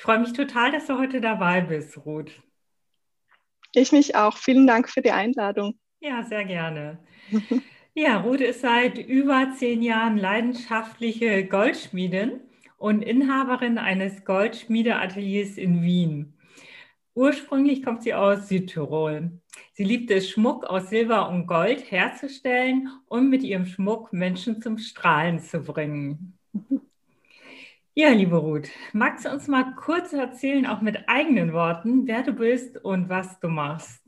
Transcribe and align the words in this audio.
Ich 0.00 0.04
freue 0.04 0.20
mich 0.20 0.32
total, 0.32 0.72
dass 0.72 0.86
du 0.86 0.96
heute 0.98 1.20
dabei 1.20 1.60
bist, 1.60 2.06
Ruth. 2.06 2.32
Ich 3.74 3.92
mich 3.92 4.16
auch. 4.16 4.38
Vielen 4.38 4.66
Dank 4.66 4.88
für 4.88 5.02
die 5.02 5.10
Einladung. 5.10 5.78
Ja, 6.00 6.22
sehr 6.22 6.46
gerne. 6.46 6.98
Ja, 7.92 8.20
Ruth 8.20 8.40
ist 8.40 8.62
seit 8.62 8.96
über 8.96 9.52
zehn 9.58 9.82
Jahren 9.82 10.16
leidenschaftliche 10.16 11.44
Goldschmiedin 11.44 12.40
und 12.78 13.02
Inhaberin 13.02 13.76
eines 13.76 14.24
Goldschmiedeateliers 14.24 15.58
in 15.58 15.82
Wien. 15.82 16.32
Ursprünglich 17.14 17.82
kommt 17.82 18.04
sie 18.04 18.14
aus 18.14 18.48
Südtirol. 18.48 19.32
Sie 19.72 19.84
liebt 19.84 20.10
es, 20.12 20.30
Schmuck 20.30 20.64
aus 20.64 20.88
Silber 20.88 21.28
und 21.28 21.46
Gold 21.46 21.90
herzustellen 21.90 22.88
und 23.06 23.28
mit 23.28 23.42
ihrem 23.42 23.66
Schmuck 23.66 24.14
Menschen 24.14 24.62
zum 24.62 24.78
Strahlen 24.78 25.40
zu 25.40 25.60
bringen. 25.60 26.38
Ja, 27.94 28.10
liebe 28.10 28.36
Ruth, 28.36 28.68
magst 28.92 29.24
du 29.24 29.30
uns 29.30 29.48
mal 29.48 29.74
kurz 29.74 30.12
erzählen, 30.12 30.64
auch 30.64 30.80
mit 30.80 31.08
eigenen 31.08 31.52
Worten, 31.52 32.06
wer 32.06 32.22
du 32.22 32.32
bist 32.32 32.76
und 32.84 33.08
was 33.08 33.40
du 33.40 33.48
machst? 33.48 34.00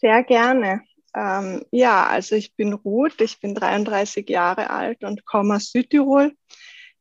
Sehr 0.00 0.24
gerne. 0.24 0.80
Ähm, 1.14 1.62
ja, 1.70 2.06
also 2.06 2.34
ich 2.34 2.56
bin 2.56 2.72
Ruth, 2.72 3.20
ich 3.20 3.38
bin 3.38 3.54
33 3.54 4.26
Jahre 4.30 4.70
alt 4.70 5.04
und 5.04 5.26
komme 5.26 5.56
aus 5.56 5.72
Südtirol, 5.72 6.32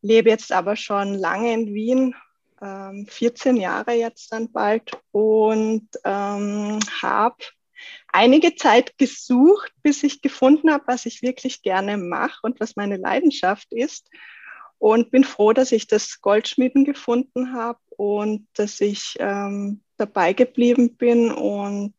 lebe 0.02 0.30
jetzt 0.30 0.52
aber 0.52 0.76
schon 0.76 1.14
lange 1.14 1.54
in 1.54 1.74
Wien, 1.74 2.14
ähm, 2.62 3.08
14 3.09 3.56
Jahre 3.56 3.94
jetzt 3.94 4.34
dann 4.34 4.52
bald 4.52 4.92
und 5.12 5.88
ähm, 6.04 6.80
habe 7.02 7.38
einige 8.12 8.56
Zeit 8.56 8.98
gesucht, 8.98 9.72
bis 9.82 10.04
ich 10.04 10.22
gefunden 10.22 10.74
habe, 10.74 10.84
was 10.88 11.06
ich 11.06 11.22
wirklich 11.22 11.62
gerne 11.62 11.96
mache 11.96 12.40
und 12.44 12.59
was 12.59 12.76
meine 12.76 12.98
Leidenschaft 12.98 13.72
ist 13.72 14.09
und 14.82 15.12
bin 15.12 15.24
froh, 15.24 15.54
dass 15.54 15.72
ich 15.72 15.86
das 15.86 16.22
Goldschmieden 16.22 16.86
gefunden 16.86 17.54
habe 17.54 17.78
und 17.98 18.48
dass 18.56 18.82
ich 18.82 19.16
ähm, 19.20 19.84
dabei 19.98 20.34
geblieben 20.34 20.98
bin 20.98 21.32
und 21.32 21.94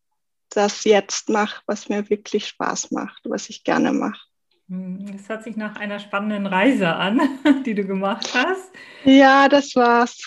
das 0.49 0.83
jetzt 0.83 1.29
mache, 1.29 1.61
was 1.65 1.87
mir 1.87 2.09
wirklich 2.09 2.45
Spaß 2.45 2.91
macht, 2.91 3.21
was 3.23 3.49
ich 3.49 3.63
gerne 3.63 3.93
mache. 3.93 4.19
Hm, 4.67 5.05
das 5.13 5.29
hört 5.29 5.45
sich 5.45 5.55
nach 5.55 5.77
einer 5.77 5.97
spannenden 5.99 6.45
Reise 6.45 6.93
an, 6.93 7.21
die 7.65 7.73
du 7.73 7.85
gemacht 7.85 8.29
hast. 8.33 8.73
Ja, 9.05 9.47
das 9.47 9.73
war's. 9.77 10.19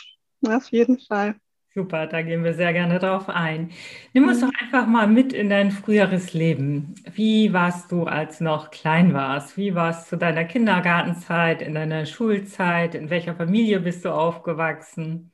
Auf 0.47 0.71
jeden 0.71 0.99
Fall. 0.99 1.37
Super, 1.77 2.07
da 2.07 2.23
gehen 2.23 2.43
wir 2.43 2.55
sehr 2.55 2.73
gerne 2.73 2.99
drauf 2.99 3.29
ein. 3.29 3.71
Nimm 4.15 4.27
uns 4.29 4.41
doch 4.41 4.51
einfach 4.63 4.87
mal 4.87 5.07
mit 5.07 5.35
in 5.35 5.51
dein 5.51 5.71
früheres 5.71 6.33
Leben. 6.33 6.95
Wie 7.13 7.53
warst 7.53 7.93
du, 7.93 8.05
als 8.05 8.41
noch 8.41 8.71
klein 8.71 9.13
warst? 9.13 9.59
Wie 9.59 9.75
warst 9.75 10.07
du 10.07 10.09
zu 10.09 10.17
deiner 10.17 10.47
Kindergartenzeit, 10.47 11.61
in 11.61 11.75
deiner 11.75 12.07
Schulzeit? 12.07 12.95
In 12.95 13.11
welcher 13.11 13.35
Familie 13.35 13.81
bist 13.81 14.07
du 14.07 14.11
aufgewachsen? 14.11 15.31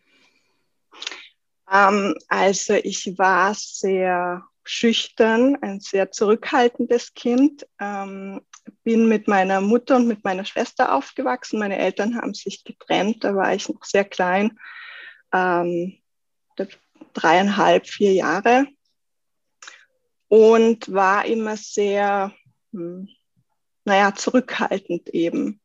Ähm, 1.73 2.17
also 2.27 2.75
ich 2.75 3.17
war 3.17 3.55
sehr 3.55 4.43
schüchtern, 4.65 5.56
ein 5.61 5.78
sehr 5.78 6.11
zurückhaltendes 6.11 7.15
Kind. 7.15 7.65
Ähm, 7.78 8.41
bin 8.83 9.09
mit 9.09 9.28
meiner 9.28 9.61
Mutter 9.61 9.95
und 9.95 10.09
mit 10.09 10.25
meiner 10.25 10.45
Schwester 10.45 10.93
aufgewachsen. 10.93 11.61
Meine 11.61 11.78
Eltern 11.78 12.16
haben 12.16 12.34
sich 12.34 12.65
getrennt, 12.65 13.22
da 13.22 13.37
war 13.37 13.55
ich 13.55 13.69
noch 13.69 13.84
sehr 13.84 14.05
klein. 14.05 14.59
Ähm, 15.33 16.02
dreieinhalb, 17.15 17.87
vier 17.87 18.13
Jahre 18.13 18.67
und 20.29 20.93
war 20.93 21.27
immer 21.27 21.57
sehr, 21.57 22.33
hm, 22.73 23.09
naja, 23.85 24.15
zurückhaltend 24.15 25.09
eben. 25.11 25.61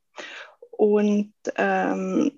Und 0.72 1.34
ähm, 1.56 2.31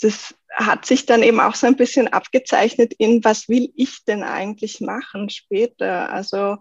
das 0.00 0.34
hat 0.54 0.86
sich 0.86 1.06
dann 1.06 1.22
eben 1.22 1.40
auch 1.40 1.54
so 1.54 1.66
ein 1.66 1.76
bisschen 1.76 2.08
abgezeichnet 2.08 2.94
in, 2.98 3.22
was 3.24 3.48
will 3.48 3.72
ich 3.74 4.04
denn 4.04 4.22
eigentlich 4.22 4.80
machen 4.80 5.28
später? 5.28 6.10
Also 6.12 6.58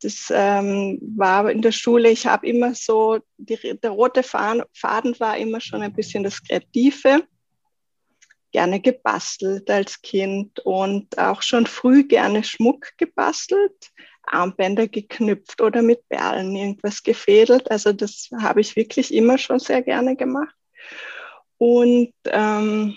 das 0.00 0.32
ähm, 0.32 0.98
war 1.16 1.50
in 1.50 1.62
der 1.62 1.72
Schule, 1.72 2.10
ich 2.10 2.26
habe 2.26 2.46
immer 2.46 2.74
so, 2.74 3.18
die, 3.36 3.78
der 3.82 3.90
rote 3.90 4.22
Faden 4.22 4.62
war 5.18 5.36
immer 5.36 5.60
schon 5.60 5.82
ein 5.82 5.92
bisschen 5.92 6.22
das 6.22 6.42
Kreative 6.42 7.26
gerne 8.56 8.80
gebastelt 8.80 9.68
als 9.70 10.00
Kind 10.00 10.60
und 10.60 11.18
auch 11.18 11.42
schon 11.42 11.66
früh 11.66 12.04
gerne 12.04 12.42
Schmuck 12.42 12.96
gebastelt, 12.96 13.92
Armbänder 14.22 14.88
geknüpft 14.88 15.60
oder 15.60 15.82
mit 15.82 16.08
Perlen 16.08 16.56
irgendwas 16.56 17.02
gefädelt. 17.02 17.70
Also 17.70 17.92
das 17.92 18.30
habe 18.40 18.62
ich 18.62 18.74
wirklich 18.74 19.12
immer 19.12 19.36
schon 19.36 19.58
sehr 19.58 19.82
gerne 19.82 20.16
gemacht. 20.16 20.56
Und 21.58 22.14
ähm, 22.24 22.96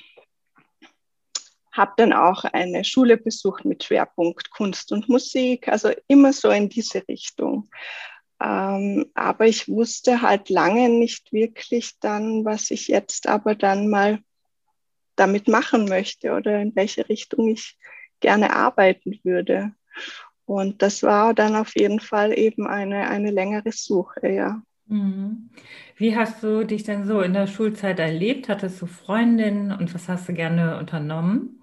habe 1.74 1.92
dann 1.98 2.14
auch 2.14 2.46
eine 2.46 2.86
Schule 2.86 3.18
besucht 3.18 3.66
mit 3.66 3.84
Schwerpunkt 3.84 4.52
Kunst 4.52 4.94
und 4.94 5.10
Musik, 5.10 5.68
also 5.68 5.92
immer 6.08 6.32
so 6.32 6.50
in 6.52 6.70
diese 6.70 7.06
Richtung. 7.06 7.70
Ähm, 8.42 9.12
aber 9.14 9.46
ich 9.46 9.68
wusste 9.68 10.22
halt 10.22 10.50
lange 10.50 10.88
nicht 10.88 11.34
wirklich 11.34 12.00
dann, 12.00 12.46
was 12.46 12.72
ich 12.72 12.88
jetzt 12.88 13.28
aber 13.28 13.56
dann 13.56 13.90
mal 13.90 14.20
damit 15.20 15.48
machen 15.48 15.86
möchte 15.86 16.32
oder 16.32 16.60
in 16.60 16.76
welche 16.76 17.08
Richtung 17.10 17.50
ich 17.50 17.78
gerne 18.20 18.56
arbeiten 18.56 19.20
würde. 19.24 19.74
Und 20.46 20.82
das 20.82 21.04
war 21.04 21.34
dann 21.34 21.56
auf 21.56 21.76
jeden 21.76 22.00
Fall 22.00 22.38
eben 22.38 22.66
eine, 22.66 23.08
eine 23.10 23.32
längere 23.32 23.72
Suche, 23.72 24.30
ja. 24.30 24.62
Mhm. 24.88 25.52
Wie 25.96 26.16
hast 26.16 26.42
du 26.42 26.64
dich 26.66 26.84
denn 26.84 27.06
so 27.06 27.22
in 27.22 27.34
der 27.34 27.46
Schulzeit 27.46 28.00
erlebt? 28.00 28.50
Hattest 28.50 28.82
du 28.82 28.88
Freundinnen 28.88 29.72
und 29.72 29.94
was 29.94 30.08
hast 30.08 30.28
du 30.28 30.34
gerne 30.34 30.80
unternommen? 30.80 31.62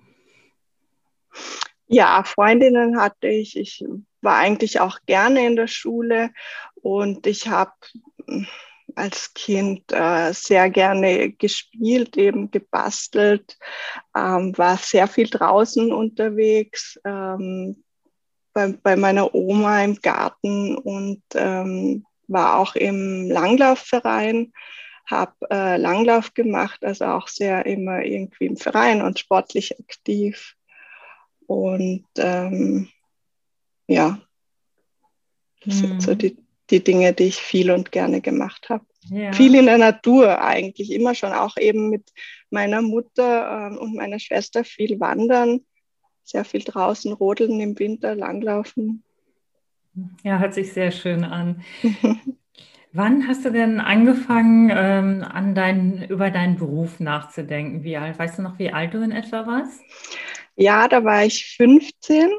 Ja, 1.88 2.22
Freundinnen 2.24 3.00
hatte 3.00 3.28
ich. 3.28 3.56
Ich 3.56 3.84
war 4.20 4.36
eigentlich 4.38 4.80
auch 4.80 4.98
gerne 5.06 5.46
in 5.46 5.56
der 5.56 5.66
Schule 5.66 6.30
und 6.74 7.26
ich 7.26 7.48
habe 7.48 7.72
als 8.96 9.34
Kind 9.34 9.92
äh, 9.92 10.32
sehr 10.32 10.70
gerne 10.70 11.30
gespielt, 11.32 12.16
eben 12.16 12.50
gebastelt, 12.50 13.58
ähm, 14.16 14.56
war 14.56 14.78
sehr 14.78 15.06
viel 15.06 15.28
draußen 15.28 15.92
unterwegs, 15.92 16.98
ähm, 17.04 17.84
bei, 18.52 18.72
bei, 18.82 18.96
meiner 18.96 19.34
Oma 19.34 19.84
im 19.84 19.96
Garten 19.96 20.76
und 20.76 21.22
ähm, 21.34 22.06
war 22.26 22.58
auch 22.58 22.74
im 22.74 23.30
Langlaufverein, 23.30 24.52
habe 25.04 25.34
äh, 25.50 25.76
Langlauf 25.76 26.32
gemacht, 26.32 26.82
also 26.82 27.04
auch 27.04 27.28
sehr 27.28 27.66
immer 27.66 28.02
irgendwie 28.02 28.46
im 28.46 28.56
Verein 28.56 29.02
und 29.02 29.18
sportlich 29.18 29.78
aktiv. 29.78 30.54
Und 31.46 32.06
ähm, 32.16 32.88
ja, 33.86 34.18
das 35.64 35.78
sind 35.78 36.02
so 36.02 36.12
mhm. 36.12 36.18
die 36.18 36.45
die 36.70 36.82
Dinge, 36.82 37.12
die 37.12 37.24
ich 37.24 37.36
viel 37.36 37.70
und 37.70 37.92
gerne 37.92 38.20
gemacht 38.20 38.68
habe. 38.68 38.84
Ja. 39.08 39.32
Viel 39.32 39.54
in 39.54 39.66
der 39.66 39.78
Natur 39.78 40.40
eigentlich, 40.40 40.90
immer 40.92 41.14
schon 41.14 41.32
auch 41.32 41.56
eben 41.56 41.90
mit 41.90 42.12
meiner 42.50 42.82
Mutter 42.82 43.70
äh, 43.72 43.76
und 43.76 43.94
meiner 43.94 44.18
Schwester 44.18 44.64
viel 44.64 44.98
wandern, 44.98 45.60
sehr 46.24 46.44
viel 46.44 46.62
draußen 46.64 47.12
rodeln 47.12 47.60
im 47.60 47.78
Winter, 47.78 48.14
langlaufen. 48.16 49.04
Ja, 50.24 50.38
hört 50.38 50.54
sich 50.54 50.72
sehr 50.72 50.90
schön 50.90 51.24
an. 51.24 51.62
Wann 52.92 53.28
hast 53.28 53.44
du 53.44 53.50
denn 53.50 53.78
angefangen, 53.78 54.70
ähm, 54.74 55.22
an 55.22 55.54
dein, 55.54 56.06
über 56.08 56.30
deinen 56.30 56.56
Beruf 56.56 56.98
nachzudenken? 56.98 57.84
Wie 57.84 57.96
alt, 57.96 58.18
weißt 58.18 58.38
du 58.38 58.42
noch, 58.42 58.58
wie 58.58 58.72
alt 58.72 58.94
du 58.94 59.02
in 59.02 59.12
etwa 59.12 59.46
warst? 59.46 59.82
Ja, 60.56 60.88
da 60.88 61.04
war 61.04 61.24
ich 61.24 61.56
15 61.56 62.30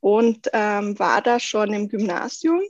und 0.00 0.48
ähm, 0.52 0.98
war 0.98 1.22
da 1.22 1.40
schon 1.40 1.72
im 1.72 1.88
Gymnasium 1.88 2.60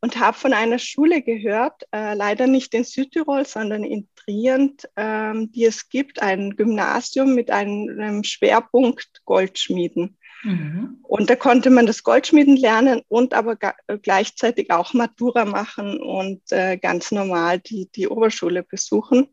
und 0.00 0.18
habe 0.18 0.36
von 0.36 0.52
einer 0.52 0.78
Schule 0.78 1.22
gehört, 1.22 1.82
äh, 1.92 2.14
leider 2.14 2.46
nicht 2.46 2.74
in 2.74 2.84
Südtirol, 2.84 3.46
sondern 3.46 3.84
in 3.84 4.08
Trient, 4.14 4.88
ähm, 4.96 5.50
die 5.52 5.64
es 5.64 5.88
gibt, 5.88 6.22
ein 6.22 6.56
Gymnasium 6.56 7.34
mit 7.34 7.50
einem, 7.50 7.98
einem 7.98 8.24
Schwerpunkt 8.24 9.22
Goldschmieden. 9.24 10.18
Mhm. 10.42 10.98
Und 11.02 11.30
da 11.30 11.36
konnte 11.36 11.70
man 11.70 11.86
das 11.86 12.02
Goldschmieden 12.02 12.56
lernen 12.56 13.02
und 13.08 13.34
aber 13.34 13.56
gleichzeitig 14.02 14.70
auch 14.70 14.92
Matura 14.92 15.44
machen 15.44 15.98
und 15.98 16.40
äh, 16.52 16.76
ganz 16.76 17.10
normal 17.10 17.58
die, 17.58 17.90
die 17.94 18.06
Oberschule 18.06 18.62
besuchen. 18.62 19.28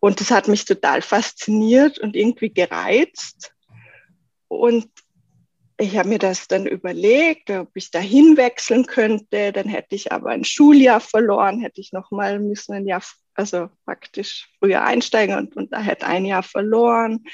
Und 0.00 0.20
das 0.20 0.30
hat 0.30 0.48
mich 0.48 0.64
total 0.64 1.00
fasziniert 1.00 1.98
und 1.98 2.16
irgendwie 2.16 2.52
gereizt. 2.52 3.52
und 4.48 4.88
ich 5.78 5.96
habe 5.98 6.08
mir 6.08 6.18
das 6.18 6.48
dann 6.48 6.66
überlegt, 6.66 7.50
ob 7.50 7.70
ich 7.74 7.90
da 7.90 7.98
hinwechseln 7.98 8.86
könnte. 8.86 9.52
Dann 9.52 9.68
hätte 9.68 9.94
ich 9.94 10.10
aber 10.10 10.30
ein 10.30 10.44
Schuljahr 10.44 11.00
verloren, 11.00 11.60
hätte 11.60 11.80
ich 11.80 11.92
nochmal 11.92 12.40
müssen 12.40 12.72
ein 12.72 12.86
Jahr, 12.86 13.02
also 13.34 13.68
praktisch 13.84 14.48
früher 14.58 14.82
einsteigen 14.82 15.36
und, 15.36 15.56
und 15.56 15.72
da 15.72 15.80
hätte 15.80 16.06
ein 16.06 16.24
Jahr 16.24 16.42
verloren 16.42 17.24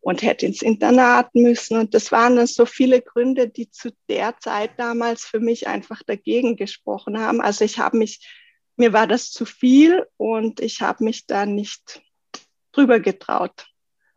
und 0.00 0.22
hätte 0.22 0.44
ins 0.44 0.60
Internat 0.60 1.34
müssen. 1.34 1.78
Und 1.78 1.94
das 1.94 2.12
waren 2.12 2.36
dann 2.36 2.46
so 2.46 2.66
viele 2.66 3.00
Gründe, 3.00 3.48
die 3.48 3.70
zu 3.70 3.90
der 4.10 4.38
Zeit 4.40 4.72
damals 4.76 5.24
für 5.24 5.40
mich 5.40 5.66
einfach 5.66 6.02
dagegen 6.02 6.56
gesprochen 6.56 7.18
haben. 7.18 7.40
Also 7.40 7.64
ich 7.64 7.78
habe 7.78 7.96
mich, 7.96 8.20
mir 8.76 8.92
war 8.92 9.06
das 9.06 9.30
zu 9.30 9.46
viel 9.46 10.06
und 10.18 10.60
ich 10.60 10.82
habe 10.82 11.02
mich 11.02 11.26
da 11.26 11.46
nicht 11.46 12.02
drüber 12.72 13.00
getraut, 13.00 13.68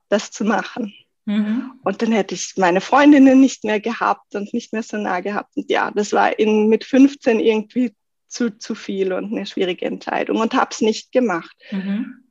das 0.09 0.31
zu 0.31 0.43
machen. 0.43 0.93
Mhm. 1.29 1.79
Und 1.83 2.01
dann 2.01 2.11
hätte 2.11 2.33
ich 2.33 2.53
meine 2.57 2.81
Freundinnen 2.81 3.39
nicht 3.39 3.63
mehr 3.63 3.79
gehabt 3.79 4.33
und 4.33 4.51
nicht 4.51 4.73
mehr 4.73 4.81
so 4.81 4.97
nah 4.97 5.19
gehabt. 5.19 5.55
Und 5.55 5.69
ja, 5.69 5.91
das 5.91 6.11
war 6.11 6.39
in, 6.39 6.69
mit 6.69 6.83
15 6.83 7.39
irgendwie 7.39 7.93
zu, 8.27 8.57
zu 8.57 8.73
viel 8.73 9.13
und 9.13 9.31
eine 9.31 9.45
schwierige 9.45 9.85
Entscheidung 9.85 10.37
und 10.37 10.55
habe 10.55 10.71
es 10.71 10.81
nicht 10.81 11.11
gemacht. 11.11 11.55
Mhm. 11.69 12.23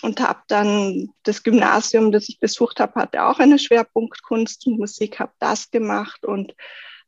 Und 0.00 0.20
habe 0.20 0.40
dann 0.48 1.10
das 1.24 1.42
Gymnasium, 1.42 2.12
das 2.12 2.30
ich 2.30 2.40
besucht 2.40 2.80
habe, 2.80 2.98
hatte 2.98 3.22
auch 3.24 3.38
eine 3.40 3.58
Schwerpunkt 3.58 4.22
Kunst 4.22 4.66
und 4.66 4.78
Musik, 4.78 5.20
habe 5.20 5.32
das 5.38 5.70
gemacht 5.70 6.24
und 6.24 6.54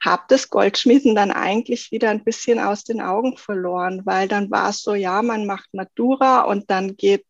habe 0.05 0.25
das 0.29 0.51
Goldschmieden 0.51 1.15
dann 1.15 1.31
eigentlich 1.31 1.91
wieder 1.93 2.11
ein 2.11 2.25
bisschen 2.25 2.59
aus 2.59 2.85
den 2.85 3.01
Augen 3.01 3.39
verloren, 3.39 4.03
weil 4.05 4.29
dann 4.29 4.51
war 4.51 4.69
es 4.69 4.83
so, 4.83 4.93
ja, 4.93 5.23
man 5.23 5.47
macht 5.47 5.73
Matura 5.73 6.43
und 6.43 6.71
dann 6.71 6.99
geht 6.99 7.25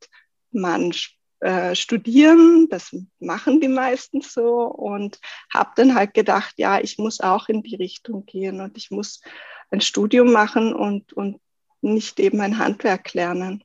man 0.51 0.93
äh, 1.43 1.75
studieren. 1.75 2.69
Das 2.71 2.97
machen 3.19 3.61
die 3.61 3.69
meisten 3.69 4.21
so 4.21 4.65
und 4.65 5.19
habe 5.53 5.71
dann 5.75 5.97
halt 5.97 6.15
gedacht, 6.15 6.55
ja, 6.57 6.81
ich 6.81 6.99
muss 6.99 7.21
auch 7.21 7.49
in 7.49 7.63
die 7.63 7.75
Richtung 7.75 8.25
gehen 8.27 8.61
und 8.61 8.77
ich 8.77 8.93
muss 8.93 9.21
ein 9.73 9.81
Studium 9.81 10.31
machen 10.31 10.73
und, 10.73 11.13
und 11.13 11.41
nicht 11.81 12.21
eben 12.21 12.41
ein 12.41 12.59
Handwerk 12.59 13.13
lernen. 13.15 13.65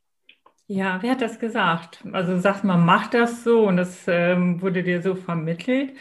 Ja, 0.65 1.03
wer 1.03 1.12
hat 1.12 1.21
das 1.21 1.39
gesagt? 1.39 2.03
Also 2.12 2.39
sagst 2.39 2.63
man 2.63 2.83
macht 2.83 3.13
das 3.13 3.44
so 3.44 3.68
und 3.68 3.77
das 3.77 4.06
ähm, 4.07 4.59
wurde 4.59 4.81
dir 4.81 5.03
so 5.03 5.13
vermittelt. 5.13 5.95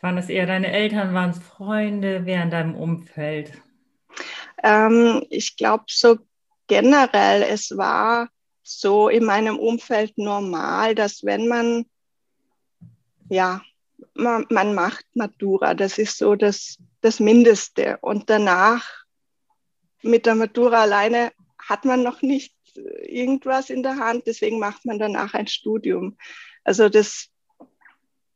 Waren 0.00 0.16
das 0.16 0.28
eher 0.28 0.46
deine 0.46 0.72
Eltern, 0.72 1.14
waren 1.14 1.30
es 1.30 1.38
Freunde, 1.38 2.22
wer 2.24 2.42
in 2.42 2.50
deinem 2.50 2.74
Umfeld? 2.74 3.52
Ähm, 4.62 5.24
ich 5.30 5.56
glaube 5.56 5.84
so 5.86 6.18
generell, 6.66 7.42
es 7.44 7.76
war 7.76 8.28
so 8.62 9.08
in 9.08 9.24
meinem 9.24 9.58
Umfeld 9.58 10.16
normal, 10.18 10.94
dass 10.94 11.24
wenn 11.24 11.48
man, 11.48 11.86
ja, 13.28 13.62
man, 14.14 14.46
man 14.50 14.74
macht 14.74 15.04
Matura, 15.14 15.74
das 15.74 15.98
ist 15.98 16.18
so 16.18 16.34
das, 16.34 16.78
das 17.00 17.20
Mindeste. 17.20 17.98
Und 18.00 18.30
danach 18.30 19.04
mit 20.02 20.26
der 20.26 20.34
Matura 20.34 20.82
alleine 20.82 21.32
hat 21.58 21.84
man 21.84 22.02
noch 22.02 22.22
nicht 22.22 22.54
irgendwas 22.74 23.70
in 23.70 23.82
der 23.82 23.96
Hand, 23.98 24.26
deswegen 24.26 24.58
macht 24.58 24.84
man 24.84 24.98
danach 24.98 25.34
ein 25.34 25.46
Studium. 25.46 26.16
Also 26.64 26.88
das 26.88 27.28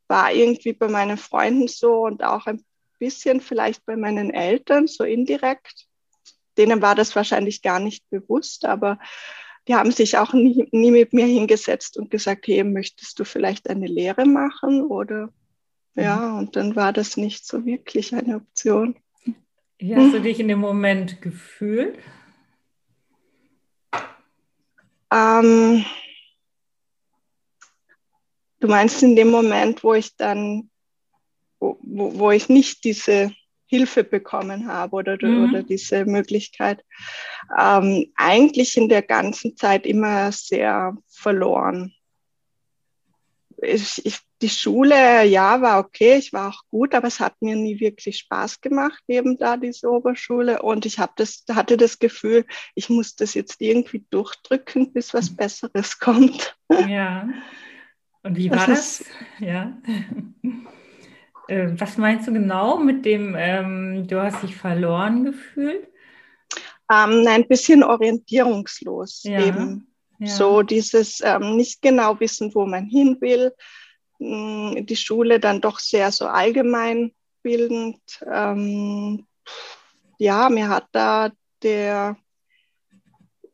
war 0.09 0.33
irgendwie 0.33 0.73
bei 0.73 0.89
meinen 0.89 1.17
Freunden 1.17 1.69
so 1.69 2.05
und 2.05 2.23
auch 2.23 2.47
ein 2.47 2.65
bisschen 2.99 3.41
vielleicht 3.41 3.85
bei 3.87 3.97
meinen 3.97 4.33
Eltern, 4.33 4.87
so 4.87 5.05
indirekt. 5.05 5.87
Denen 6.57 6.81
war 6.81 6.95
das 6.95 7.15
wahrscheinlich 7.17 7.63
gar 7.63 7.81
nicht 7.81 8.09
bewusst, 8.11 8.65
aber 8.65 8.99
die 9.69 9.75
haben 9.75 9.91
sich 9.91 10.17
auch 10.17 10.33
nie, 10.33 10.69
nie 10.71 10.91
mit 10.91 11.13
mir 11.13 11.27
hingesetzt 11.27 11.97
und 11.97 12.11
gesagt, 12.11 12.47
hey, 12.47 12.63
möchtest 12.65 13.19
du 13.19 13.25
vielleicht 13.25 13.69
eine 13.69 13.87
Lehre 13.87 14.27
machen? 14.27 14.83
Oder 14.83 15.31
ja, 15.95 16.17
mhm. 16.17 16.39
und 16.39 16.57
dann 16.57 16.77
war 16.77 16.93
das 16.93 17.17
nicht 17.17 17.47
so 17.47 17.65
wirklich 17.65 18.15
eine 18.15 18.37
Option. 18.37 18.97
Wie 19.79 19.95
hast 19.95 20.15
du 20.15 20.21
dich 20.21 20.41
in 20.41 20.49
dem 20.49 20.61
Moment 20.61 21.21
gefühlt? 21.21 21.99
Ähm, 25.13 25.85
du 28.61 28.69
meinst 28.69 29.03
in 29.03 29.17
dem 29.17 29.29
Moment, 29.29 29.85
wo 29.85 29.95
ich 29.95 30.17
dann, 30.17 30.71
wo, 31.59 31.79
wo 31.83 32.31
ich 32.31 32.49
nicht 32.49 32.85
diese 32.85 33.33
Hilfe 33.67 34.05
bekommen 34.05 34.69
habe 34.69 34.97
oder, 34.97 35.19
mhm. 35.21 35.45
oder 35.45 35.63
diese 35.63 36.05
Möglichkeit. 36.05 36.85
Ähm, 37.59 38.13
eigentlich 38.17 38.77
in 38.77 38.89
der 38.89 39.03
ganzen 39.03 39.57
Zeit 39.57 39.87
immer 39.87 40.33
sehr 40.33 40.97
verloren. 41.09 41.93
Ich, 43.63 44.05
ich, 44.05 44.19
die 44.43 44.51
Schule, 44.51 45.25
ja, 45.25 45.63
war 45.63 45.79
okay, 45.79 46.17
ich 46.17 46.33
war 46.33 46.51
auch 46.51 46.61
gut, 46.71 46.95
aber 46.95 47.09
es 47.09 47.21
hat 47.21 47.41
mir 47.41 47.57
nie 47.57 47.81
wirklich 47.81 48.19
Spaß 48.19 48.61
gemacht, 48.61 49.03
eben 49.09 49.39
da 49.39 49.57
diese 49.57 49.91
Oberschule. 49.91 50.63
Und 50.63 50.85
ich 50.85 50.99
hab 50.99 51.17
das, 51.17 51.45
hatte 51.51 51.77
das 51.77 51.99
Gefühl, 51.99 52.45
ich 52.75 52.91
muss 52.91 53.17
das 53.17 53.35
jetzt 53.35 53.61
irgendwie 53.61 54.05
durchdrücken, 54.11 54.93
bis 54.93 55.15
was 55.15 55.31
mhm. 55.31 55.37
Besseres 55.37 55.99
kommt. 55.99 56.57
Ja. 56.87 57.29
Und 58.23 58.37
wie 58.37 58.51
war 58.51 58.67
das? 58.67 58.99
das? 58.99 59.05
Ja. 59.39 59.79
Äh, 61.49 61.69
was 61.79 61.97
meinst 61.97 62.27
du 62.29 62.33
genau 62.33 62.79
mit 62.79 63.05
dem, 63.05 63.35
ähm, 63.37 64.07
du 64.07 64.21
hast 64.21 64.43
dich 64.43 64.57
verloren 64.57 65.25
gefühlt? 65.25 65.89
Ähm, 66.91 67.25
ein 67.27 67.47
bisschen 67.49 67.83
orientierungslos 67.83 69.25
ja, 69.25 69.47
eben. 69.47 69.93
Ja. 70.19 70.29
So 70.29 70.63
dieses 70.63 71.21
ähm, 71.21 71.57
nicht 71.57 71.83
genau 71.83 72.19
wissen, 72.21 72.55
wo 72.55 72.67
man 72.67 72.87
hin 72.87 73.19
will. 73.21 73.53
Hm, 74.19 74.87
die 74.87 74.97
Schule 74.97 75.41
dann 75.41 75.61
doch 75.61 75.79
sehr 75.79 76.11
so 76.11 76.27
allgemein 76.27 77.13
bildend. 77.43 78.01
Ähm, 78.33 79.27
ja, 80.19 80.49
mir 80.49 80.69
hat 80.69 80.87
da 80.93 81.31
der 81.63 82.17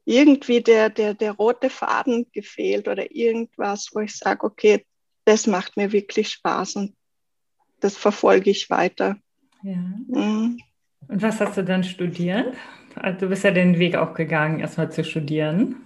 irgendwie 0.05 0.61
der, 0.61 0.91
der, 0.91 1.15
der 1.15 1.33
rote 1.33 1.71
Faden 1.71 2.27
gefehlt 2.33 2.89
oder 2.89 3.15
irgendwas, 3.15 3.91
wo 3.93 4.01
ich 4.01 4.17
sage, 4.17 4.45
okay, 4.45 4.85
das 5.25 5.47
macht 5.47 5.77
mir 5.77 5.93
wirklich 5.93 6.31
Spaß 6.31 6.77
und 6.77 6.97
das 7.83 7.97
verfolge 7.97 8.51
ich 8.51 8.71
weiter. 8.71 9.17
Ja. 9.63 9.77
Mhm. 10.09 10.59
Und 11.09 11.23
was 11.23 11.41
hast 11.41 11.57
du 11.57 11.65
dann 11.65 11.85
studiert? 11.85 12.55
Also 12.95 13.21
du 13.21 13.29
bist 13.29 13.45
ja 13.45 13.51
den 13.51 13.79
Weg 13.79 13.97
auch 13.97 14.15
gegangen, 14.15 14.61
erstmal 14.61 14.91
zu 14.91 15.05
studieren. 15.05 15.77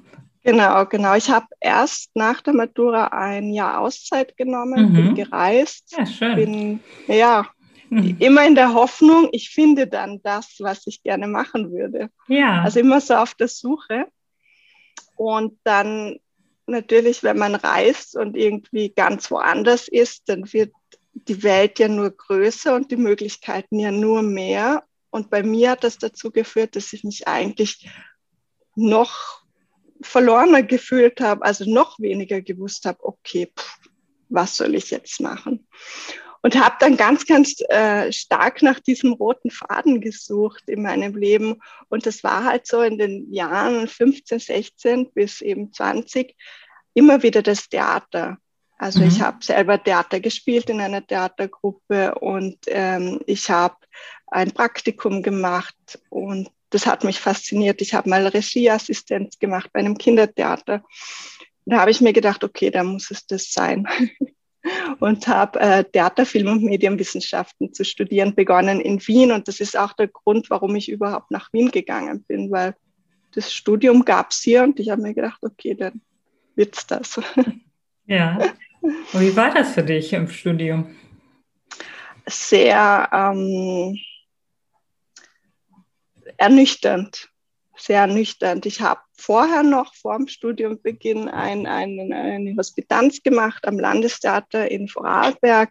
Genau, 0.42 0.86
genau. 0.86 1.14
Ich 1.16 1.28
habe 1.28 1.46
erst 1.60 2.10
nach 2.14 2.40
der 2.40 2.54
Matura 2.54 3.08
ein 3.08 3.50
Jahr 3.50 3.80
Auszeit 3.80 4.36
genommen, 4.36 4.90
mhm. 4.90 4.94
bin 4.94 5.14
gereist. 5.14 5.94
Ja, 5.96 6.06
schön. 6.06 6.36
Bin, 6.36 6.80
ja, 7.08 7.46
mhm. 7.90 8.16
immer 8.20 8.46
in 8.46 8.54
der 8.54 8.72
Hoffnung, 8.72 9.28
ich 9.32 9.50
finde 9.50 9.88
dann 9.88 10.20
das, 10.22 10.56
was 10.60 10.86
ich 10.86 11.02
gerne 11.02 11.26
machen 11.26 11.72
würde. 11.72 12.10
Ja. 12.28 12.62
Also 12.62 12.78
immer 12.78 13.00
so 13.00 13.14
auf 13.14 13.34
der 13.34 13.48
Suche. 13.48 14.06
Und 15.16 15.58
dann 15.64 16.18
natürlich, 16.66 17.22
wenn 17.22 17.38
man 17.38 17.54
reist 17.54 18.16
und 18.16 18.36
irgendwie 18.36 18.90
ganz 18.90 19.30
woanders 19.30 19.88
ist, 19.88 20.28
dann 20.28 20.52
wird 20.52 20.72
die 21.24 21.42
Welt 21.42 21.78
ja 21.78 21.88
nur 21.88 22.10
größer 22.10 22.74
und 22.74 22.90
die 22.90 22.96
Möglichkeiten 22.96 23.78
ja 23.78 23.90
nur 23.90 24.22
mehr. 24.22 24.84
Und 25.10 25.30
bei 25.30 25.42
mir 25.42 25.70
hat 25.70 25.84
das 25.84 25.98
dazu 25.98 26.30
geführt, 26.30 26.76
dass 26.76 26.92
ich 26.92 27.04
mich 27.04 27.26
eigentlich 27.26 27.88
noch 28.74 29.42
verlorener 30.02 30.62
gefühlt 30.62 31.20
habe, 31.20 31.44
also 31.44 31.64
noch 31.64 31.98
weniger 31.98 32.42
gewusst 32.42 32.84
habe, 32.84 33.02
okay, 33.02 33.50
pff, 33.58 33.78
was 34.28 34.56
soll 34.56 34.74
ich 34.74 34.90
jetzt 34.90 35.20
machen? 35.20 35.66
Und 36.42 36.54
habe 36.62 36.76
dann 36.78 36.96
ganz, 36.96 37.24
ganz 37.24 37.60
äh, 37.70 38.12
stark 38.12 38.62
nach 38.62 38.78
diesem 38.78 39.14
roten 39.14 39.50
Faden 39.50 40.00
gesucht 40.00 40.64
in 40.68 40.82
meinem 40.82 41.16
Leben. 41.16 41.60
Und 41.88 42.06
das 42.06 42.22
war 42.22 42.44
halt 42.44 42.66
so 42.66 42.82
in 42.82 42.98
den 42.98 43.32
Jahren 43.32 43.88
15, 43.88 44.38
16 44.38 45.12
bis 45.12 45.40
eben 45.40 45.72
20 45.72 46.36
immer 46.94 47.22
wieder 47.22 47.42
das 47.42 47.68
Theater. 47.68 48.38
Also 48.78 49.00
mhm. 49.00 49.08
ich 49.08 49.20
habe 49.20 49.38
selber 49.42 49.82
Theater 49.82 50.20
gespielt 50.20 50.68
in 50.70 50.80
einer 50.80 51.06
Theatergruppe 51.06 52.14
und 52.16 52.58
ähm, 52.66 53.20
ich 53.26 53.50
habe 53.50 53.76
ein 54.26 54.50
Praktikum 54.50 55.22
gemacht 55.22 55.76
und 56.10 56.50
das 56.70 56.86
hat 56.86 57.04
mich 57.04 57.20
fasziniert. 57.20 57.80
Ich 57.80 57.94
habe 57.94 58.10
mal 58.10 58.26
Regieassistenz 58.26 59.38
gemacht 59.38 59.70
bei 59.72 59.80
einem 59.80 59.96
Kindertheater. 59.96 60.82
Da 61.64 61.80
habe 61.80 61.90
ich 61.90 62.00
mir 62.00 62.12
gedacht, 62.12 62.44
okay, 62.44 62.70
da 62.70 62.84
muss 62.84 63.10
es 63.10 63.26
das 63.26 63.50
sein. 63.50 63.86
und 65.00 65.26
habe 65.26 65.60
äh, 65.60 65.84
Theater, 65.84 66.26
Film 66.26 66.48
und 66.48 66.62
Medienwissenschaften 66.62 67.72
zu 67.72 67.84
studieren 67.84 68.34
begonnen 68.34 68.80
in 68.80 69.00
Wien. 69.06 69.32
Und 69.32 69.48
das 69.48 69.60
ist 69.60 69.76
auch 69.76 69.92
der 69.92 70.08
Grund, 70.08 70.50
warum 70.50 70.74
ich 70.76 70.90
überhaupt 70.90 71.30
nach 71.30 71.52
Wien 71.52 71.70
gegangen 71.70 72.24
bin, 72.24 72.50
weil 72.50 72.74
das 73.32 73.52
Studium 73.52 74.04
gab 74.04 74.30
es 74.30 74.40
hier 74.40 74.62
und 74.62 74.80
ich 74.80 74.90
habe 74.90 75.02
mir 75.02 75.14
gedacht, 75.14 75.38
okay, 75.42 75.74
dann 75.74 76.02
wird's 76.54 76.86
das. 76.86 77.20
Ja. 78.08 78.38
Wie 79.12 79.36
war 79.36 79.52
das 79.52 79.72
für 79.72 79.82
dich 79.82 80.12
im 80.12 80.28
Studium? 80.28 80.94
Sehr 82.26 83.08
ähm, 83.12 83.98
ernüchternd, 86.36 87.28
sehr 87.76 88.00
ernüchternd. 88.00 88.66
Ich 88.66 88.80
habe 88.80 89.00
vorher 89.12 89.62
noch 89.62 89.94
vor 89.94 90.16
dem 90.16 90.28
Studiumbeginn 90.28 91.28
ein, 91.28 91.66
ein, 91.66 92.12
eine 92.12 92.56
Hospitanz 92.56 93.22
gemacht 93.22 93.66
am 93.66 93.78
Landestheater 93.78 94.70
in 94.70 94.88
Vorarlberg. 94.88 95.70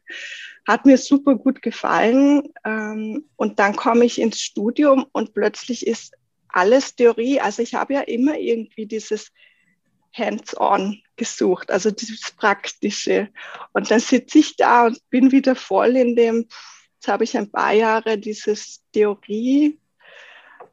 Hat 0.67 0.85
mir 0.85 0.97
super 0.97 1.35
gut 1.35 1.61
gefallen. 1.61 2.43
Ähm, 2.65 3.25
und 3.35 3.59
dann 3.59 3.75
komme 3.75 4.05
ich 4.05 4.19
ins 4.19 4.39
Studium 4.41 5.05
und 5.11 5.33
plötzlich 5.33 5.85
ist 5.85 6.13
alles 6.49 6.95
Theorie. 6.95 7.39
Also 7.39 7.61
ich 7.61 7.75
habe 7.75 7.93
ja 7.93 8.01
immer 8.01 8.37
irgendwie 8.37 8.85
dieses 8.85 9.31
Hands-on 10.13 11.01
gesucht, 11.15 11.71
also 11.71 11.91
dieses 11.91 12.31
Praktische. 12.31 13.29
Und 13.73 13.89
dann 13.91 13.99
sitze 13.99 14.39
ich 14.39 14.55
da 14.55 14.87
und 14.87 14.99
bin 15.09 15.31
wieder 15.31 15.55
voll 15.55 15.95
in 15.95 16.15
dem, 16.15 16.47
jetzt 16.95 17.07
habe 17.07 17.23
ich 17.23 17.37
ein 17.37 17.51
paar 17.51 17.73
Jahre 17.73 18.17
dieses 18.17 18.83
Theorie 18.91 19.79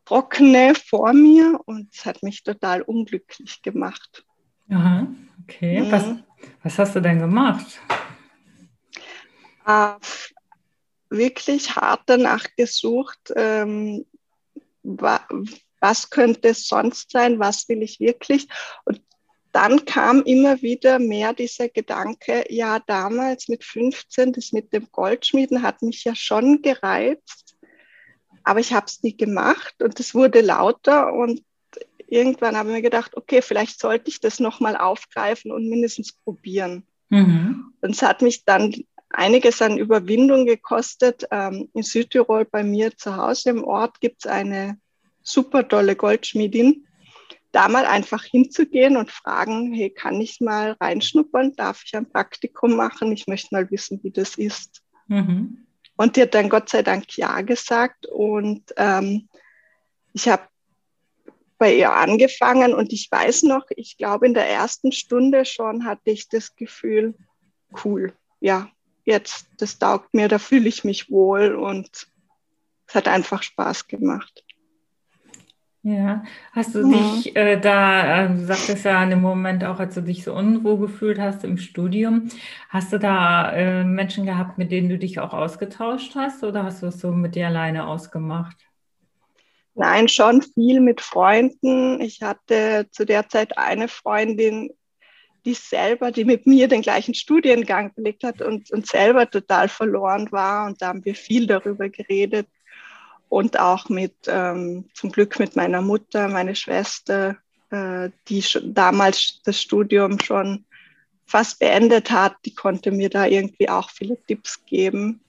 Trockene 0.04 0.75
vor 0.75 1.12
mir 1.12 1.61
und 1.64 1.94
es 1.94 2.04
hat 2.04 2.22
mich 2.22 2.42
total 2.42 2.82
unglücklich 2.82 3.62
gemacht. 3.62 4.25
Aha, 4.68 5.06
okay. 5.42 5.80
Mhm. 5.80 5.92
Was, 5.92 6.04
was 6.62 6.78
hast 6.78 6.96
du 6.96 7.00
denn 7.00 7.20
gemacht? 7.20 7.80
Äh, 9.66 9.94
wirklich 11.11 11.76
hart 11.76 12.02
danach 12.06 12.44
gesucht, 12.56 13.32
ähm, 13.37 14.04
wa 14.82 15.20
was 15.80 16.11
könnte 16.11 16.49
es 16.49 16.68
sonst 16.68 17.11
sein, 17.11 17.40
was 17.40 17.68
will 17.68 17.82
ich 17.82 17.99
wirklich. 17.99 18.46
Und 18.84 19.02
dann 19.52 19.85
kam 19.85 20.23
immer 20.23 20.62
wieder 20.62 20.99
mehr 20.99 21.35
dieser 21.35 21.68
Gedanke, 21.68 22.44
ja, 22.49 22.80
damals 22.80 23.49
mit 23.49 23.64
15, 23.64 24.32
das 24.32 24.52
mit 24.52 24.73
dem 24.73 24.88
Goldschmieden 24.90 25.62
hat 25.62 25.82
mich 25.82 26.04
ja 26.04 26.14
schon 26.14 26.62
gereizt, 26.62 27.56
aber 28.44 28.61
ich 28.61 28.73
habe 28.73 28.87
es 28.87 29.02
nie 29.02 29.16
gemacht 29.16 29.82
und 29.82 30.00
es 30.00 30.14
wurde 30.14 30.40
lauter 30.40 31.12
und 31.12 31.42
irgendwann 32.06 32.56
habe 32.56 32.71
ich 32.71 32.76
mir 32.76 32.82
gedacht, 32.82 33.16
okay, 33.16 33.42
vielleicht 33.42 33.78
sollte 33.78 34.11
ich 34.11 34.21
das 34.21 34.40
nochmal 34.40 34.76
aufgreifen 34.76 35.50
und 35.50 35.68
mindestens 35.68 36.12
probieren. 36.12 36.85
Mhm. 37.09 37.73
Und 37.80 37.90
es 37.90 38.02
hat 38.02 38.23
mich 38.23 38.44
dann 38.44 38.75
einiges 39.11 39.62
an 39.62 39.78
Überwindung 39.78 40.47
gekostet. 40.47 41.26
Ähm, 41.30 41.68
in 41.75 41.82
Südtirol 41.82 42.44
bei 42.44 42.64
mir 42.64 42.97
zu 42.97 43.16
Hause 43.16 43.50
im 43.50 43.64
Ort 43.64 44.00
gibt 44.00 44.25
es 44.25 44.30
eine 44.30 44.78
super 45.23 45.66
tolle 45.68 45.97
Goldschmiedin, 45.97 46.87
da 47.52 47.68
mal 47.68 47.85
einfach 47.85 48.25
hinzugehen 48.25 48.97
und 48.97 49.11
fragen, 49.11 49.73
hey, 49.73 49.90
kann 49.90 50.21
ich 50.21 50.40
mal 50.40 50.76
reinschnuppern? 50.80 51.54
Darf 51.54 51.82
ich 51.85 51.94
ein 51.94 52.11
Praktikum 52.11 52.75
machen? 52.75 53.12
Ich 53.12 53.26
möchte 53.26 53.54
mal 53.54 53.71
wissen, 53.71 54.00
wie 54.02 54.11
das 54.11 54.37
ist. 54.37 54.82
Mhm. 55.06 55.66
Und 55.97 56.16
die 56.16 56.23
hat 56.23 56.35
dann 56.35 56.49
Gott 56.49 56.71
sei 56.71 56.82
Dank 56.82 57.16
Ja 57.16 57.42
gesagt. 57.42 58.06
Und 58.06 58.73
ähm, 58.76 59.28
ich 60.14 60.28
habe 60.28 60.42
bei 61.59 61.76
ihr 61.76 61.92
angefangen 61.92 62.75
und 62.75 62.92
ich 62.92 63.09
weiß 63.09 63.44
noch, 63.44 63.64
ich 63.76 63.97
glaube, 63.97 64.26
in 64.26 64.35
der 64.35 64.49
ersten 64.49 64.90
Stunde 64.90 65.44
schon 65.44 65.85
hatte 65.85 66.11
ich 66.11 66.28
das 66.28 66.56
Gefühl, 66.56 67.14
cool, 67.85 68.12
ja, 68.40 68.68
jetzt, 69.04 69.47
das 69.59 69.78
taugt 69.78 70.12
mir, 70.12 70.26
da 70.26 70.40
fühle 70.40 70.68
ich 70.68 70.82
mich 70.82 71.09
wohl 71.11 71.54
und 71.54 72.09
es 72.88 72.94
hat 72.94 73.06
einfach 73.06 73.44
Spaß 73.44 73.87
gemacht. 73.87 74.44
Ja, 75.84 76.22
hast 76.52 76.76
du 76.76 76.88
ja. 76.88 76.96
dich 76.96 77.34
äh, 77.34 77.58
da, 77.58 78.26
äh, 78.26 78.28
du 78.28 78.44
sagtest 78.44 78.84
ja 78.84 79.02
in 79.02 79.10
dem 79.10 79.20
Moment 79.20 79.64
auch, 79.64 79.80
als 79.80 79.96
du 79.96 80.00
dich 80.00 80.22
so 80.22 80.32
unwohl 80.32 80.78
gefühlt 80.78 81.18
hast 81.18 81.42
im 81.42 81.58
Studium, 81.58 82.28
hast 82.68 82.92
du 82.92 82.98
da 83.00 83.52
äh, 83.52 83.82
Menschen 83.82 84.24
gehabt, 84.24 84.58
mit 84.58 84.70
denen 84.70 84.88
du 84.88 84.96
dich 84.96 85.18
auch 85.18 85.32
ausgetauscht 85.32 86.14
hast 86.14 86.44
oder 86.44 86.62
hast 86.62 86.82
du 86.82 86.86
es 86.86 87.00
so 87.00 87.10
mit 87.10 87.34
dir 87.34 87.48
alleine 87.48 87.88
ausgemacht? 87.88 88.56
Nein, 89.74 90.06
schon 90.06 90.42
viel 90.42 90.80
mit 90.80 91.00
Freunden. 91.00 92.00
Ich 92.00 92.22
hatte 92.22 92.86
zu 92.92 93.04
der 93.04 93.28
Zeit 93.28 93.58
eine 93.58 93.88
Freundin, 93.88 94.70
die 95.44 95.54
selber, 95.54 96.12
die 96.12 96.24
mit 96.24 96.46
mir 96.46 96.68
den 96.68 96.82
gleichen 96.82 97.14
Studiengang 97.14 97.92
belegt 97.94 98.22
hat 98.22 98.40
und, 98.40 98.70
und 98.70 98.86
selber 98.86 99.28
total 99.28 99.68
verloren 99.68 100.30
war. 100.30 100.66
Und 100.66 100.80
da 100.80 100.88
haben 100.88 101.04
wir 101.04 101.16
viel 101.16 101.48
darüber 101.48 101.88
geredet 101.88 102.46
und 103.32 103.58
auch 103.58 103.88
mit, 103.88 104.14
ähm, 104.26 104.90
zum 104.92 105.10
Glück 105.10 105.38
mit 105.38 105.56
meiner 105.56 105.80
Mutter, 105.80 106.28
meine 106.28 106.54
Schwester, 106.54 107.38
äh, 107.70 108.10
die 108.28 108.44
damals 108.62 109.40
das 109.42 109.58
Studium 109.58 110.20
schon 110.20 110.66
fast 111.24 111.58
beendet 111.58 112.10
hat, 112.10 112.36
die 112.44 112.54
konnte 112.54 112.90
mir 112.90 113.08
da 113.08 113.24
irgendwie 113.24 113.70
auch 113.70 113.88
viele 113.88 114.22
Tipps 114.26 114.62
geben. 114.66 115.22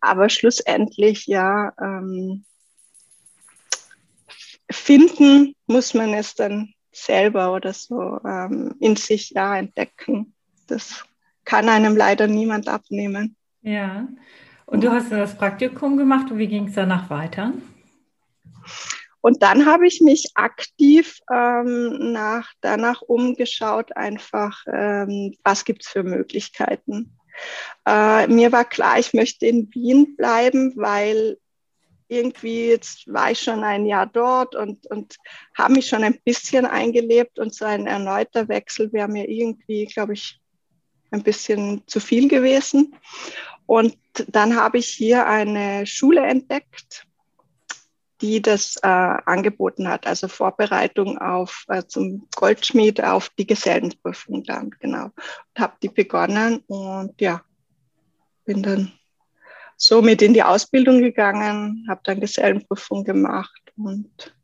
Aber 0.00 0.28
schlussendlich, 0.30 1.28
ja, 1.28 1.72
ähm, 1.80 2.44
finden 4.68 5.54
muss 5.68 5.94
man 5.94 6.14
es 6.14 6.34
dann 6.34 6.74
selber 6.90 7.54
oder 7.54 7.72
so 7.72 8.18
ähm, 8.26 8.74
in 8.80 8.96
sich 8.96 9.30
ja 9.30 9.56
entdecken. 9.56 10.34
Das 10.66 11.04
kann 11.44 11.68
einem 11.68 11.96
leider 11.96 12.26
niemand 12.26 12.66
abnehmen. 12.66 13.36
Ja, 13.60 14.08
und 14.72 14.82
du 14.82 14.90
hast 14.90 15.12
das 15.12 15.36
Praktikum 15.36 15.98
gemacht 15.98 16.30
und 16.30 16.38
wie 16.38 16.46
ging 16.46 16.68
es 16.68 16.74
danach 16.74 17.10
weiter? 17.10 17.52
Und 19.20 19.42
dann 19.42 19.66
habe 19.66 19.86
ich 19.86 20.00
mich 20.00 20.30
aktiv 20.34 21.20
ähm, 21.30 22.12
nach, 22.12 22.50
danach 22.62 23.02
umgeschaut, 23.02 23.94
einfach, 23.94 24.64
ähm, 24.66 25.36
was 25.44 25.66
gibt 25.66 25.84
es 25.84 25.88
für 25.88 26.02
Möglichkeiten. 26.02 27.18
Äh, 27.86 28.26
mir 28.28 28.50
war 28.50 28.64
klar, 28.64 28.98
ich 28.98 29.12
möchte 29.12 29.46
in 29.46 29.68
Wien 29.74 30.16
bleiben, 30.16 30.72
weil 30.76 31.36
irgendwie 32.08 32.68
jetzt 32.68 33.12
war 33.12 33.30
ich 33.30 33.40
schon 33.40 33.64
ein 33.64 33.84
Jahr 33.84 34.06
dort 34.06 34.54
und, 34.54 34.86
und 34.86 35.16
habe 35.56 35.74
mich 35.74 35.86
schon 35.86 36.02
ein 36.02 36.18
bisschen 36.24 36.64
eingelebt 36.64 37.38
und 37.38 37.54
so 37.54 37.66
ein 37.66 37.86
erneuter 37.86 38.48
Wechsel 38.48 38.90
wäre 38.92 39.08
mir 39.08 39.28
irgendwie, 39.28 39.84
glaube 39.84 40.14
ich, 40.14 40.40
ein 41.10 41.22
bisschen 41.22 41.82
zu 41.86 42.00
viel 42.00 42.28
gewesen. 42.28 42.96
Und 43.66 43.96
dann 44.28 44.56
habe 44.56 44.78
ich 44.78 44.88
hier 44.88 45.26
eine 45.26 45.86
Schule 45.86 46.22
entdeckt, 46.22 47.06
die 48.20 48.40
das 48.40 48.76
äh, 48.82 48.86
angeboten 48.86 49.88
hat, 49.88 50.06
also 50.06 50.28
Vorbereitung 50.28 51.18
auf 51.18 51.64
äh, 51.68 51.82
zum 51.84 52.28
Goldschmied 52.36 53.02
auf 53.02 53.30
die 53.30 53.46
Gesellenprüfung 53.46 54.44
dann, 54.44 54.70
genau. 54.78 55.06
Und 55.06 55.58
habe 55.58 55.74
die 55.82 55.88
begonnen 55.88 56.58
und 56.68 57.20
ja, 57.20 57.42
bin 58.44 58.62
dann 58.62 58.92
somit 59.76 60.22
in 60.22 60.34
die 60.34 60.42
Ausbildung 60.42 61.00
gegangen, 61.00 61.84
habe 61.88 62.00
dann 62.04 62.20
Gesellenprüfung 62.20 63.02
gemacht 63.02 63.60
und 63.76 64.34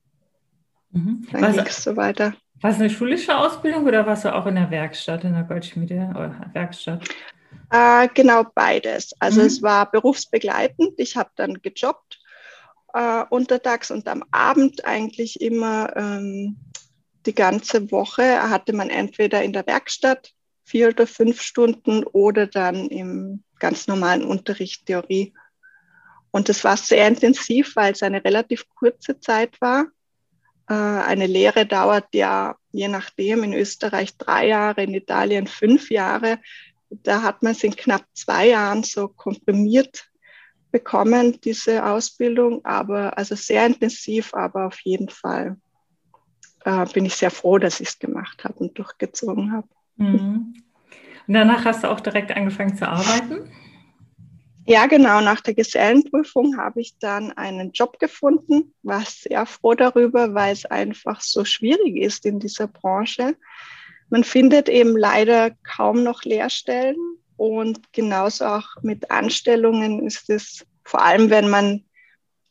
mhm. 0.90 1.26
dann 1.30 1.52
ging 1.52 1.66
es 1.66 1.84
so 1.84 1.96
weiter. 1.96 2.34
War 2.60 2.70
es 2.70 2.80
eine 2.80 2.90
schulische 2.90 3.36
Ausbildung 3.36 3.86
oder 3.86 4.04
warst 4.04 4.24
du 4.24 4.34
auch 4.34 4.46
in 4.46 4.56
der 4.56 4.70
Werkstatt, 4.72 5.22
in 5.22 5.34
der 5.34 5.44
Goldschmiede 5.44 6.08
oder 6.10 6.50
Werkstatt? 6.52 7.08
Äh, 7.70 8.08
genau 8.14 8.44
beides. 8.54 9.14
Also 9.18 9.40
mhm. 9.40 9.46
es 9.46 9.62
war 9.62 9.90
berufsbegleitend. 9.90 10.94
Ich 10.96 11.16
habe 11.16 11.30
dann 11.36 11.60
gejobbt 11.60 12.20
äh, 12.94 13.24
untertags 13.28 13.90
und 13.90 14.08
am 14.08 14.24
Abend 14.30 14.84
eigentlich 14.86 15.40
immer 15.40 15.94
ähm, 15.96 16.56
die 17.26 17.34
ganze 17.34 17.90
Woche 17.90 18.48
hatte 18.48 18.72
man 18.72 18.88
entweder 18.88 19.42
in 19.42 19.52
der 19.52 19.66
Werkstatt 19.66 20.32
vier 20.64 20.88
oder 20.88 21.06
fünf 21.06 21.42
Stunden 21.42 22.04
oder 22.04 22.46
dann 22.46 22.88
im 22.88 23.42
ganz 23.58 23.86
normalen 23.86 24.24
Unterricht 24.24 24.86
Theorie. 24.86 25.34
Und 26.30 26.48
das 26.48 26.64
war 26.64 26.76
sehr 26.76 27.08
intensiv, 27.08 27.76
weil 27.76 27.92
es 27.92 28.02
eine 28.02 28.24
relativ 28.24 28.66
kurze 28.74 29.18
Zeit 29.20 29.60
war. 29.60 29.86
Äh, 30.68 30.74
eine 30.74 31.26
Lehre 31.26 31.66
dauert 31.66 32.14
ja 32.14 32.56
je 32.72 32.88
nachdem 32.88 33.42
in 33.44 33.54
Österreich 33.54 34.16
drei 34.16 34.48
Jahre, 34.48 34.82
in 34.82 34.94
Italien 34.94 35.46
fünf 35.46 35.90
Jahre 35.90 36.38
da 36.90 37.22
hat 37.22 37.42
man 37.42 37.52
es 37.52 37.64
in 37.64 37.76
knapp 37.76 38.04
zwei 38.14 38.48
Jahren 38.48 38.82
so 38.82 39.08
komprimiert 39.08 40.08
bekommen, 40.70 41.40
diese 41.42 41.84
Ausbildung, 41.84 42.64
aber 42.64 43.16
also 43.16 43.34
sehr 43.34 43.66
intensiv, 43.66 44.34
aber 44.34 44.66
auf 44.66 44.78
jeden 44.80 45.08
Fall 45.08 45.56
äh, 46.64 46.84
bin 46.86 47.06
ich 47.06 47.14
sehr 47.14 47.30
froh, 47.30 47.58
dass 47.58 47.80
ich 47.80 47.88
es 47.88 47.98
gemacht 47.98 48.44
habe 48.44 48.58
und 48.58 48.78
durchgezogen 48.78 49.52
habe. 49.52 49.68
Mhm. 49.96 50.62
Und 51.26 51.34
danach 51.34 51.64
hast 51.64 51.84
du 51.84 51.90
auch 51.90 52.00
direkt 52.00 52.34
angefangen 52.34 52.76
zu 52.76 52.88
arbeiten? 52.88 53.50
Ja, 54.66 54.86
genau. 54.86 55.22
Nach 55.22 55.40
der 55.40 55.54
Gesellenprüfung 55.54 56.58
habe 56.58 56.82
ich 56.82 56.98
dann 56.98 57.32
einen 57.32 57.72
Job 57.72 57.98
gefunden, 57.98 58.74
war 58.82 59.02
sehr 59.06 59.46
froh 59.46 59.74
darüber, 59.74 60.34
weil 60.34 60.52
es 60.52 60.66
einfach 60.66 61.22
so 61.22 61.46
schwierig 61.46 61.96
ist 61.96 62.26
in 62.26 62.38
dieser 62.38 62.66
Branche. 62.66 63.34
Man 64.10 64.24
findet 64.24 64.68
eben 64.68 64.96
leider 64.96 65.50
kaum 65.64 66.02
noch 66.02 66.22
Lehrstellen 66.24 66.96
und 67.36 67.92
genauso 67.92 68.46
auch 68.46 68.68
mit 68.82 69.10
Anstellungen 69.10 70.06
ist 70.06 70.30
es, 70.30 70.66
vor 70.84 71.02
allem 71.02 71.30
wenn 71.30 71.48
man 71.48 71.84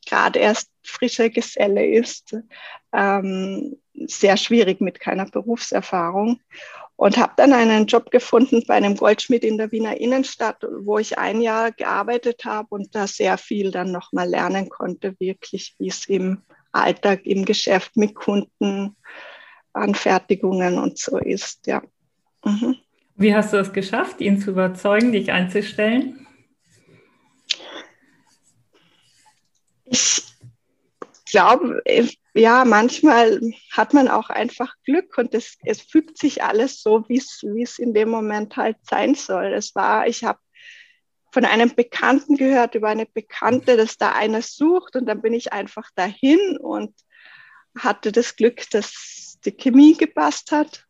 gerade 0.06 0.38
erst 0.38 0.70
frischer 0.82 1.28
Geselle 1.28 1.86
ist, 1.86 2.36
ähm, 2.92 3.76
sehr 4.06 4.36
schwierig 4.36 4.80
mit 4.80 5.00
keiner 5.00 5.26
Berufserfahrung. 5.26 6.40
Und 6.96 7.16
habe 7.16 7.34
dann 7.36 7.52
einen 7.52 7.86
Job 7.86 8.10
gefunden 8.10 8.64
bei 8.66 8.74
einem 8.74 8.96
Goldschmied 8.96 9.44
in 9.44 9.56
der 9.56 9.70
Wiener 9.70 10.00
Innenstadt, 10.00 10.66
wo 10.80 10.98
ich 10.98 11.16
ein 11.16 11.40
Jahr 11.40 11.70
gearbeitet 11.70 12.44
habe 12.44 12.66
und 12.70 12.92
da 12.92 13.06
sehr 13.06 13.38
viel 13.38 13.70
dann 13.70 13.92
nochmal 13.92 14.28
lernen 14.28 14.68
konnte, 14.68 15.14
wirklich, 15.20 15.76
wie 15.78 15.88
es 15.88 16.06
im 16.06 16.42
Alltag, 16.72 17.24
im 17.24 17.44
Geschäft 17.44 17.96
mit 17.96 18.16
Kunden 18.16 18.96
Anfertigungen 19.78 20.78
und 20.78 20.98
so 20.98 21.18
ist, 21.18 21.66
ja. 21.66 21.82
Mhm. 22.44 22.76
Wie 23.16 23.34
hast 23.34 23.52
du 23.52 23.56
es 23.56 23.72
geschafft, 23.72 24.20
ihn 24.20 24.40
zu 24.40 24.50
überzeugen, 24.50 25.12
dich 25.12 25.32
einzustellen? 25.32 26.26
Ich 29.86 30.22
glaube, 31.30 31.82
ja, 32.34 32.64
manchmal 32.64 33.40
hat 33.72 33.92
man 33.92 34.08
auch 34.08 34.30
einfach 34.30 34.74
Glück 34.84 35.18
und 35.18 35.34
es, 35.34 35.56
es 35.64 35.80
fügt 35.80 36.18
sich 36.18 36.42
alles 36.44 36.80
so, 36.82 37.04
wie 37.08 37.62
es 37.62 37.78
in 37.78 37.92
dem 37.92 38.08
Moment 38.08 38.56
halt 38.56 38.76
sein 38.82 39.14
soll. 39.14 39.46
Es 39.46 39.74
war, 39.74 40.06
ich 40.06 40.24
habe 40.24 40.38
von 41.32 41.44
einem 41.44 41.74
Bekannten 41.74 42.36
gehört 42.36 42.74
über 42.74 42.88
eine 42.88 43.06
Bekannte, 43.06 43.76
dass 43.76 43.98
da 43.98 44.12
einer 44.12 44.42
sucht 44.42 44.96
und 44.96 45.06
dann 45.06 45.20
bin 45.20 45.34
ich 45.34 45.52
einfach 45.52 45.90
dahin 45.94 46.56
und 46.58 46.94
hatte 47.76 48.12
das 48.12 48.36
Glück, 48.36 48.68
dass 48.70 49.27
die 49.50 49.56
Chemie 49.56 49.96
gepasst 49.96 50.52
hat 50.52 50.84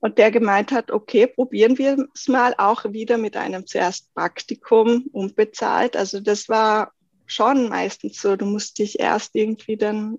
und 0.00 0.18
der 0.18 0.30
gemeint 0.30 0.72
hat, 0.72 0.90
okay, 0.90 1.26
probieren 1.26 1.78
wir 1.78 2.08
es 2.14 2.28
mal 2.28 2.54
auch 2.58 2.84
wieder 2.92 3.18
mit 3.18 3.36
einem 3.36 3.66
zuerst 3.66 4.12
Praktikum 4.14 5.06
unbezahlt. 5.12 5.96
Also 5.96 6.20
das 6.20 6.48
war 6.48 6.92
schon 7.26 7.68
meistens 7.68 8.20
so, 8.20 8.36
du 8.36 8.44
musst 8.44 8.78
dich 8.78 8.98
erst 8.98 9.34
irgendwie 9.34 9.76
dann 9.76 10.18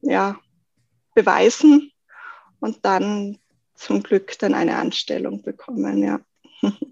ja, 0.00 0.36
beweisen 1.14 1.92
und 2.60 2.84
dann 2.84 3.38
zum 3.74 4.02
Glück 4.02 4.38
dann 4.38 4.54
eine 4.54 4.76
Anstellung 4.76 5.42
bekommen, 5.42 6.02
ja. 6.02 6.20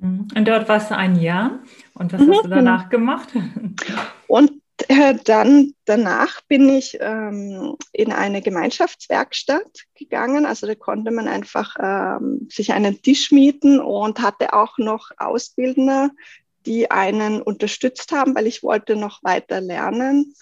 Mhm. 0.01 0.29
Und 0.35 0.49
dort 0.49 0.69
warst 0.69 0.91
du 0.91 0.97
ein 0.97 1.17
Jahr. 1.17 1.61
Und 1.95 2.13
was 2.13 2.21
mhm. 2.21 2.33
hast 2.33 2.45
du 2.45 2.49
danach 2.49 2.89
gemacht? 2.91 3.29
Und 4.29 4.62
äh, 4.93 5.15
dann 5.25 5.75
danach 5.85 6.43
bin 6.43 6.69
ich 6.69 6.99
ähm, 7.01 7.77
in 7.93 8.13
eine 8.13 8.43
Gemeinschaftswerkstatt 8.43 9.85
gegangen. 9.95 10.47
Also 10.47 10.67
da 10.67 10.75
konnte 10.75 11.11
man 11.11 11.29
einfach 11.29 11.77
ähm, 11.81 12.49
sich 12.51 12.73
einen 12.73 13.01
Tisch 13.03 13.33
mieten 13.33 13.81
und 13.81 14.21
hatte 14.21 14.53
auch 14.53 14.79
noch 14.79 15.11
Ausbildner, 15.17 16.11
die 16.67 16.91
einen 16.91 17.43
unterstützt 17.43 18.13
haben, 18.13 18.35
weil 18.35 18.47
ich 18.47 18.63
wollte 18.63 18.97
noch 18.97 19.23
weiter 19.23 19.61
lernen 19.61 20.35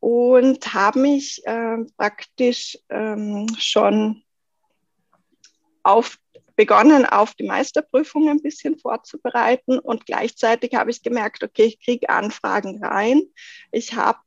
und 0.00 0.74
habe 0.74 1.00
mich 1.00 1.42
äh, 1.46 1.78
praktisch 1.96 2.78
ähm, 2.88 3.46
schon 3.58 4.22
auf, 5.82 6.18
begonnen, 6.56 7.04
auf 7.06 7.34
die 7.34 7.44
Meisterprüfung 7.44 8.28
ein 8.28 8.42
bisschen 8.42 8.78
vorzubereiten 8.78 9.78
und 9.78 10.06
gleichzeitig 10.06 10.74
habe 10.74 10.90
ich 10.90 11.02
gemerkt, 11.02 11.44
okay, 11.44 11.64
ich 11.64 11.80
kriege 11.80 12.08
Anfragen 12.08 12.82
rein, 12.82 13.22
ich 13.70 13.94
habe, 13.94 14.18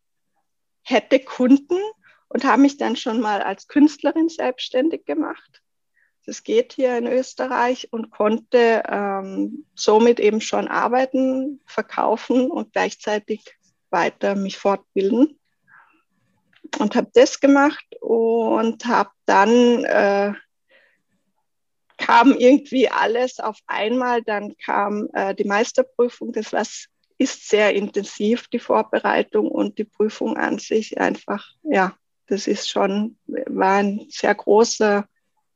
hätte 0.84 1.20
Kunden 1.20 1.78
und 2.30 2.46
habe 2.46 2.62
mich 2.62 2.78
dann 2.78 2.96
schon 2.96 3.20
mal 3.20 3.42
als 3.42 3.68
Künstlerin 3.68 4.30
selbstständig 4.30 5.06
gemacht. 5.06 5.62
Das 6.26 6.44
geht 6.44 6.74
hier 6.74 6.96
in 6.98 7.08
Österreich 7.08 7.88
und 7.92 8.12
konnte 8.12 8.84
ähm, 8.88 9.66
somit 9.74 10.20
eben 10.20 10.42
schon 10.42 10.68
arbeiten, 10.68 11.60
verkaufen 11.66 12.52
und 12.52 12.72
gleichzeitig 12.74 13.44
weiter 13.90 14.36
mich 14.36 14.58
fortbilden 14.58 15.40
und 16.78 16.96
habe 16.96 17.10
das 17.14 17.40
gemacht 17.40 17.86
und 18.00 18.86
habe 18.86 19.10
dann 19.26 19.84
äh, 19.86 20.34
kam 22.10 22.34
irgendwie 22.34 22.90
alles 22.90 23.40
auf 23.40 23.58
einmal. 23.68 24.24
Dann 24.24 24.58
kam 24.58 25.10
äh, 25.14 25.36
die 25.36 25.44
Meisterprüfung. 25.44 26.34
Das 26.34 26.52
was 26.52 26.88
ist 27.20 27.50
sehr 27.50 27.76
intensiv 27.76 28.48
die 28.48 28.60
Vorbereitung 28.60 29.48
und 29.50 29.78
die 29.78 29.84
Prüfung 29.84 30.36
an 30.36 30.58
sich 30.58 31.00
einfach. 31.00 31.46
Ja, 31.62 31.96
das 32.28 32.48
ist 32.48 32.70
schon 32.70 33.18
war 33.28 33.76
ein 33.76 34.08
sehr 34.10 34.34
großer 34.34 35.06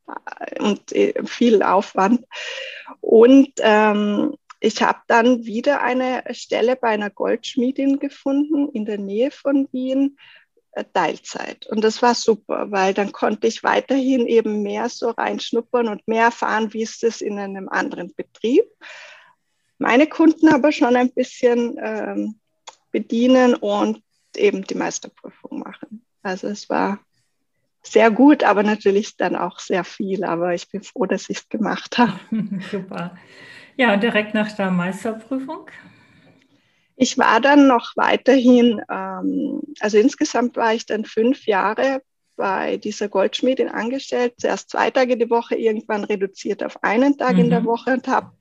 äh, 0.08 0.62
und 0.62 0.92
äh, 0.92 1.14
viel 1.26 1.64
Aufwand. 1.64 2.26
Und 3.02 3.54
ähm, 3.60 4.36
ich 4.60 4.82
habe 4.84 5.00
dann 5.08 5.46
wieder 5.46 5.82
eine 5.82 6.24
Stelle 6.32 6.76
bei 6.76 6.90
einer 6.90 7.10
Goldschmiedin 7.10 7.98
gefunden 7.98 8.70
in 8.70 8.86
der 8.86 9.00
Nähe 9.00 9.32
von 9.32 9.68
Wien, 9.72 10.18
Teilzeit. 10.94 11.68
Und 11.68 11.84
das 11.84 12.02
war 12.02 12.16
super, 12.16 12.72
weil 12.72 12.94
dann 12.94 13.12
konnte 13.12 13.48
ich 13.48 13.64
weiterhin 13.64 14.28
eben 14.28 14.64
mehr 14.64 14.90
so 14.90 15.12
reinschnuppern 15.12 15.88
und 15.88 16.08
mehr 16.08 16.26
erfahren, 16.26 16.74
wie 16.74 16.82
ist 16.82 17.04
es 17.04 17.22
in 17.22 17.38
einem 17.38 17.70
anderen 17.70 18.14
Betrieb. 18.16 18.66
Meine 19.78 20.08
Kunden 20.08 20.48
aber 20.48 20.72
schon 20.72 20.96
ein 20.96 21.12
bisschen 21.12 21.78
ähm, 21.82 22.40
bedienen 22.92 23.56
und 23.56 24.02
eben 24.36 24.64
die 24.64 24.76
Meisterprüfung 24.76 25.60
machen. 25.60 26.04
Also 26.24 26.48
es 26.48 26.70
war 26.70 27.00
sehr 27.84 28.10
gut, 28.10 28.44
aber 28.44 28.64
natürlich 28.64 29.18
dann 29.18 29.36
auch 29.36 29.60
sehr 29.60 29.84
viel. 29.84 30.24
Aber 30.24 30.54
ich 30.54 30.70
bin 30.70 30.82
froh, 30.82 31.06
dass 31.06 31.30
ich 31.30 31.40
es 31.40 31.50
gemacht 31.50 31.98
habe. 31.98 32.20
Super. 32.72 33.18
Ja, 33.76 33.98
direkt 33.98 34.34
nach 34.34 34.52
der 34.54 34.72
Meisterprüfung 34.72 35.68
ich 36.96 37.18
war 37.18 37.42
dann 37.42 37.68
noch 37.68 37.94
weiterhin, 37.96 38.82
ähm, 38.90 39.62
also 39.80 39.98
insgesamt 39.98 40.56
war 40.56 40.74
ich 40.74 40.86
dann 40.86 41.06
fünf 41.06 41.46
Jahre 41.46 42.02
bei 42.36 42.78
dieser 42.78 43.10
Goldschmiedin 43.10 43.70
angestellt, 43.70 44.34
zuerst 44.38 44.70
zwei 44.70 44.92
Tage 44.92 45.18
die 45.18 45.30
Woche, 45.30 45.56
irgendwann 45.56 46.04
reduziert 46.04 46.64
auf 46.64 46.84
einen 46.84 47.18
Tag 47.18 47.34
mhm. 47.34 47.40
in 47.40 47.50
der 47.50 47.62
mhm. 47.62 47.66
Woche 47.66 47.94
und 47.94 48.08
habe 48.08 48.32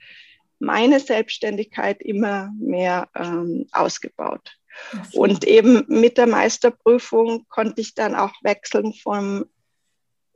meine 0.58 1.00
Selbstständigkeit 1.00 2.00
immer 2.00 2.50
mehr 2.58 3.08
ähm, 3.14 3.66
ausgebaut. 3.72 4.56
Und 5.12 5.44
eben 5.44 5.84
mit 5.88 6.16
der 6.16 6.26
Meisterprüfung 6.26 7.46
konnte 7.48 7.80
ich 7.80 7.94
dann 7.94 8.14
auch 8.14 8.32
wechseln 8.42 8.94
vom 8.94 9.44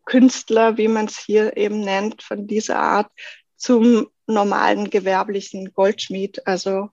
Künstler, 0.04 0.76
wie 0.76 0.88
man 0.88 1.06
es 1.06 1.18
hier 1.18 1.56
eben 1.56 1.80
nennt, 1.80 2.22
von 2.22 2.46
dieser 2.46 2.78
Art, 2.78 3.10
zum 3.56 4.08
normalen 4.26 4.90
gewerblichen 4.90 5.72
Goldschmied. 5.72 6.46
Also 6.46 6.90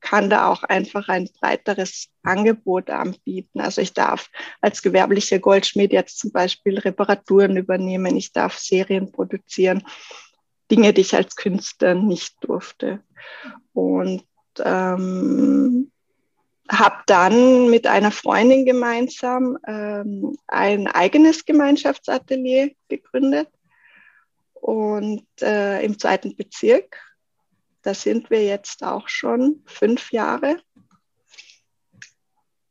kann 0.00 0.30
da 0.30 0.48
auch 0.48 0.62
einfach 0.64 1.08
ein 1.08 1.28
breiteres 1.40 2.08
Angebot 2.22 2.90
anbieten. 2.90 3.60
Also 3.60 3.80
ich 3.80 3.92
darf 3.92 4.30
als 4.60 4.82
gewerblicher 4.82 5.38
Goldschmied 5.38 5.92
jetzt 5.92 6.18
zum 6.18 6.32
Beispiel 6.32 6.78
Reparaturen 6.78 7.56
übernehmen, 7.56 8.16
ich 8.16 8.32
darf 8.32 8.58
Serien 8.58 9.12
produzieren, 9.12 9.82
Dinge, 10.70 10.92
die 10.92 11.02
ich 11.02 11.14
als 11.14 11.36
Künstler 11.36 11.94
nicht 11.94 12.36
durfte. 12.40 13.00
Und 13.72 14.24
ähm, 14.58 15.90
habe 16.70 17.02
dann 17.06 17.68
mit 17.70 17.86
einer 17.86 18.12
Freundin 18.12 18.64
gemeinsam 18.64 19.58
ähm, 19.66 20.36
ein 20.46 20.86
eigenes 20.86 21.44
Gemeinschaftsatelier 21.44 22.70
gegründet 22.88 23.48
und 24.54 25.26
äh, 25.42 25.84
im 25.84 25.98
zweiten 25.98 26.36
Bezirk 26.36 26.96
da 27.82 27.94
sind 27.94 28.30
wir 28.30 28.44
jetzt 28.44 28.82
auch 28.82 29.08
schon 29.08 29.62
fünf 29.66 30.12
Jahre. 30.12 30.58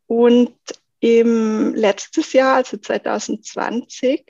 Und 0.08 0.56
im 1.00 1.74
letztes 1.76 2.34
Jahr, 2.34 2.56
also 2.56 2.78
2020, 2.78 4.26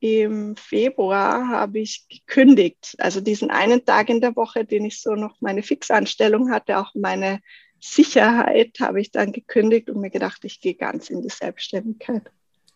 im 0.00 0.56
Februar 0.56 1.48
habe 1.48 1.80
ich 1.80 2.06
gekündigt. 2.08 2.94
Also 2.98 3.20
diesen 3.20 3.50
einen 3.50 3.84
Tag 3.84 4.08
in 4.08 4.20
der 4.20 4.36
Woche, 4.36 4.64
den 4.64 4.84
ich 4.84 5.00
so 5.00 5.14
noch 5.14 5.40
meine 5.40 5.62
Fixanstellung 5.62 6.50
hatte, 6.50 6.78
auch 6.78 6.94
meine 6.94 7.40
Sicherheit, 7.80 8.78
habe 8.80 9.00
ich 9.00 9.10
dann 9.10 9.32
gekündigt 9.32 9.90
und 9.90 10.00
mir 10.00 10.10
gedacht, 10.10 10.44
ich 10.44 10.60
gehe 10.60 10.74
ganz 10.74 11.10
in 11.10 11.22
die 11.22 11.28
Selbstständigkeit. 11.28 12.30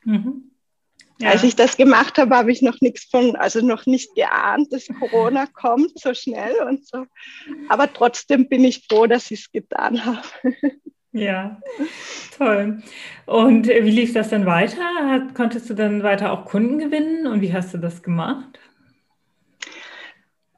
Mhm. 0.05 0.53
Ja. 1.18 1.31
Als 1.31 1.42
ich 1.44 1.55
das 1.55 1.77
gemacht 1.77 2.18
habe, 2.18 2.37
habe 2.37 2.51
ich 2.51 2.62
noch 2.62 2.81
nichts 2.81 3.05
von, 3.05 3.37
also 3.37 3.61
noch 3.61 3.87
nicht 3.87 4.14
geahnt, 4.14 4.72
dass 4.72 4.88
Corona 4.98 5.46
kommt 5.53 5.92
so 5.98 6.14
schnell 6.14 6.55
und 6.68 6.87
so. 6.87 7.07
Aber 7.68 7.92
trotzdem 7.92 8.48
bin 8.48 8.64
ich 8.64 8.87
froh, 8.88 9.07
dass 9.07 9.31
ich 9.31 9.40
es 9.40 9.53
getan 9.53 10.05
habe. 10.05 10.27
Ja, 11.12 11.61
toll. 12.38 12.83
Und 13.27 13.68
wie 13.68 13.90
lief 13.90 14.14
das 14.14 14.31
dann 14.31 14.46
weiter? 14.46 15.29
konntest 15.35 15.68
du 15.68 15.75
dann 15.75 16.03
weiter 16.03 16.33
auch 16.33 16.46
Kunden 16.46 16.79
gewinnen 16.79 17.27
und 17.27 17.42
wie 17.42 17.53
hast 17.53 17.75
du 17.75 17.79
das 17.79 18.03
gemacht? 18.03 18.59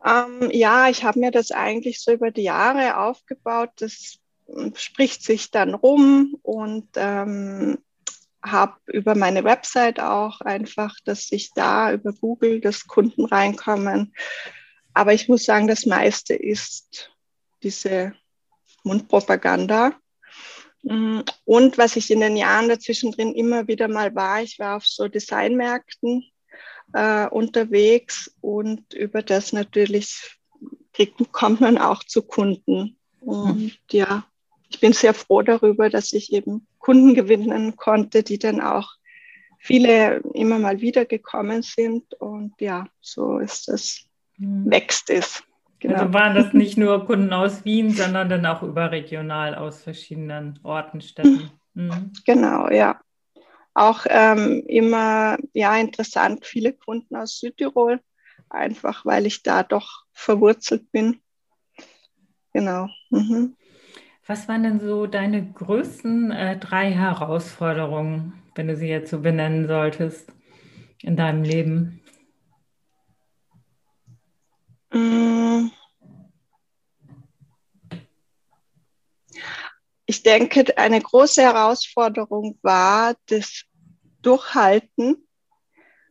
Ähm, 0.04 0.50
ja, 0.52 0.88
ich 0.88 1.02
habe 1.02 1.18
mir 1.18 1.32
das 1.32 1.50
eigentlich 1.50 2.00
so 2.00 2.12
über 2.12 2.30
die 2.30 2.42
Jahre 2.42 2.98
aufgebaut. 2.98 3.70
Das 3.78 4.18
spricht 4.74 5.22
sich 5.22 5.50
dann 5.50 5.74
rum 5.74 6.38
und 6.42 6.88
ähm, 6.96 7.78
habe 8.44 8.74
über 8.87 9.14
meine 9.14 9.44
Website 9.44 10.00
auch 10.00 10.40
einfach, 10.40 10.94
dass 11.04 11.33
ich 11.33 11.50
da 11.54 11.92
über 11.92 12.12
Google, 12.12 12.61
dass 12.61 12.87
Kunden 12.87 13.24
reinkommen. 13.24 14.14
Aber 14.92 15.12
ich 15.12 15.28
muss 15.28 15.44
sagen, 15.44 15.66
das 15.66 15.87
meiste 15.87 16.35
ist 16.35 17.11
diese 17.62 18.14
Mundpropaganda. 18.85 19.94
Mm, 20.83 21.20
und 21.44 21.78
was 21.78 21.96
ich 21.96 22.11
in 22.11 22.20
den 22.20 22.37
Jahren 22.37 22.68
dazwischen 22.68 23.12
drin 23.12 23.35
immer 23.35 23.66
wieder 23.66 23.88
mal 23.88 24.14
war, 24.14 24.42
ich 24.42 24.59
war 24.59 24.76
auf 24.76 24.87
so 24.87 25.09
Designmärkten 25.09 26.24
äh, 26.92 27.26
unterwegs 27.26 28.35
und 28.40 28.92
über 28.92 29.22
das 29.22 29.52
natürlich 29.52 30.38
kriegt, 30.92 31.20
kommt 31.33 31.61
man 31.61 31.78
auch 31.78 32.04
zu 32.04 32.22
Kunden. 32.22 32.98
Und 33.20 33.78
ja, 33.90 34.24
ich 34.74 34.80
bin 34.80 34.92
sehr 34.92 35.14
froh 35.14 35.42
darüber, 35.42 35.88
dass 35.88 36.12
ich 36.12 36.32
eben 36.32 36.66
Kunden 36.80 37.14
gewinnen 37.14 37.76
konnte, 37.76 38.24
die 38.24 38.40
dann 38.40 38.60
auch 38.60 38.90
viele 39.58 40.16
immer 40.34 40.58
mal 40.58 40.80
wieder 40.80 41.04
gekommen 41.04 41.62
sind. 41.62 42.12
Und 42.14 42.60
ja, 42.60 42.88
so 43.00 43.38
ist 43.38 43.68
es, 43.68 44.04
mhm. 44.37 44.68
wächst 44.68 45.10
es. 45.10 45.44
Genau. 45.78 45.94
Also 45.94 46.12
waren 46.12 46.34
das 46.34 46.52
nicht 46.54 46.76
nur 46.76 47.06
Kunden 47.06 47.32
aus 47.32 47.64
Wien, 47.64 47.90
sondern 47.90 48.28
dann 48.28 48.44
auch 48.46 48.64
überregional 48.64 49.54
aus 49.54 49.84
verschiedenen 49.84 50.58
Orten, 50.64 51.00
Städten. 51.00 51.50
Mhm. 51.74 52.12
Genau, 52.26 52.68
ja. 52.68 53.00
Auch 53.74 54.06
ähm, 54.08 54.64
immer, 54.66 55.37
ja, 55.52 55.76
interessant, 55.76 56.46
viele 56.46 56.72
Kunden 56.72 57.14
aus 57.14 57.38
Südtirol, 57.38 58.00
einfach 58.50 59.06
weil 59.06 59.26
ich 59.26 59.44
da 59.44 59.62
doch 59.62 60.04
verwurzelt 60.12 60.90
bin. 60.90 61.20
Genau. 62.52 62.88
Mhm. 63.10 63.56
Was 64.26 64.48
waren 64.48 64.62
denn 64.62 64.80
so 64.80 65.06
deine 65.06 65.52
größten 65.52 66.30
äh, 66.30 66.58
drei 66.58 66.90
Herausforderungen, 66.90 68.42
wenn 68.54 68.68
du 68.68 68.76
sie 68.76 68.88
jetzt 68.88 69.10
so 69.10 69.20
benennen 69.20 69.66
solltest, 69.66 70.32
in 71.02 71.14
deinem 71.14 71.42
Leben? 71.42 72.00
Mm. 74.90 75.68
Ich 80.06 80.22
denke, 80.22 80.78
eine 80.78 81.02
große 81.02 81.42
Herausforderung 81.42 82.58
war 82.62 83.14
das 83.26 83.64
Durchhalten, 84.22 85.28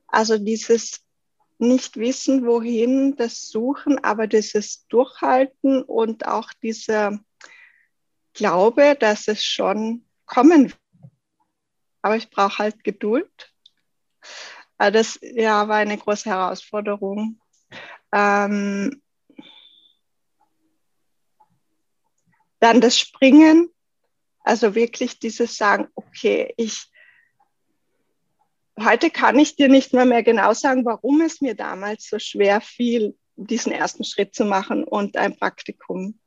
also 0.06 0.38
dieses 0.38 1.04
nicht 1.58 1.98
wissen, 1.98 2.46
wohin, 2.46 3.16
das 3.16 3.50
Suchen, 3.50 4.04
aber 4.04 4.28
dieses 4.28 4.86
Durchhalten 4.88 5.82
und 5.82 6.28
auch 6.28 6.52
dieser 6.62 7.20
Glaube, 8.34 8.96
dass 9.00 9.28
es 9.28 9.44
schon 9.44 10.06
kommen 10.26 10.72
wird. 10.72 10.80
Aber 12.02 12.18
ich 12.18 12.30
brauche 12.30 12.58
halt 12.60 12.84
Geduld. 12.84 13.54
Äh, 14.78 14.92
das 14.92 15.20
ja, 15.22 15.68
war 15.68 15.78
eine 15.78 15.98
große 15.98 16.30
Herausforderung. 16.30 17.40
Ähm, 18.12 19.02
dann 22.60 22.82
das 22.82 22.98
Springen, 22.98 23.70
also 24.40 24.76
wirklich 24.76 25.20
dieses 25.20 25.58
Sagen, 25.58 25.88
okay, 25.96 26.54
ich, 26.58 26.90
heute 28.80 29.10
kann 29.10 29.38
ich 29.40 29.56
dir 29.56 29.68
nicht 29.68 29.94
mehr, 29.94 30.06
mehr 30.06 30.24
genau 30.24 30.54
sagen, 30.54 30.86
warum 30.86 31.22
es 31.22 31.42
mir 31.42 31.56
damals 31.56 32.08
so 32.08 32.20
schwer 32.20 32.62
fiel, 32.62 33.18
diesen 33.36 33.72
ersten 33.72 34.04
Schritt 34.04 34.36
zu 34.36 34.46
machen 34.46 34.84
und 34.84 35.18
ein 35.18 35.36
Praktikum 35.36 36.20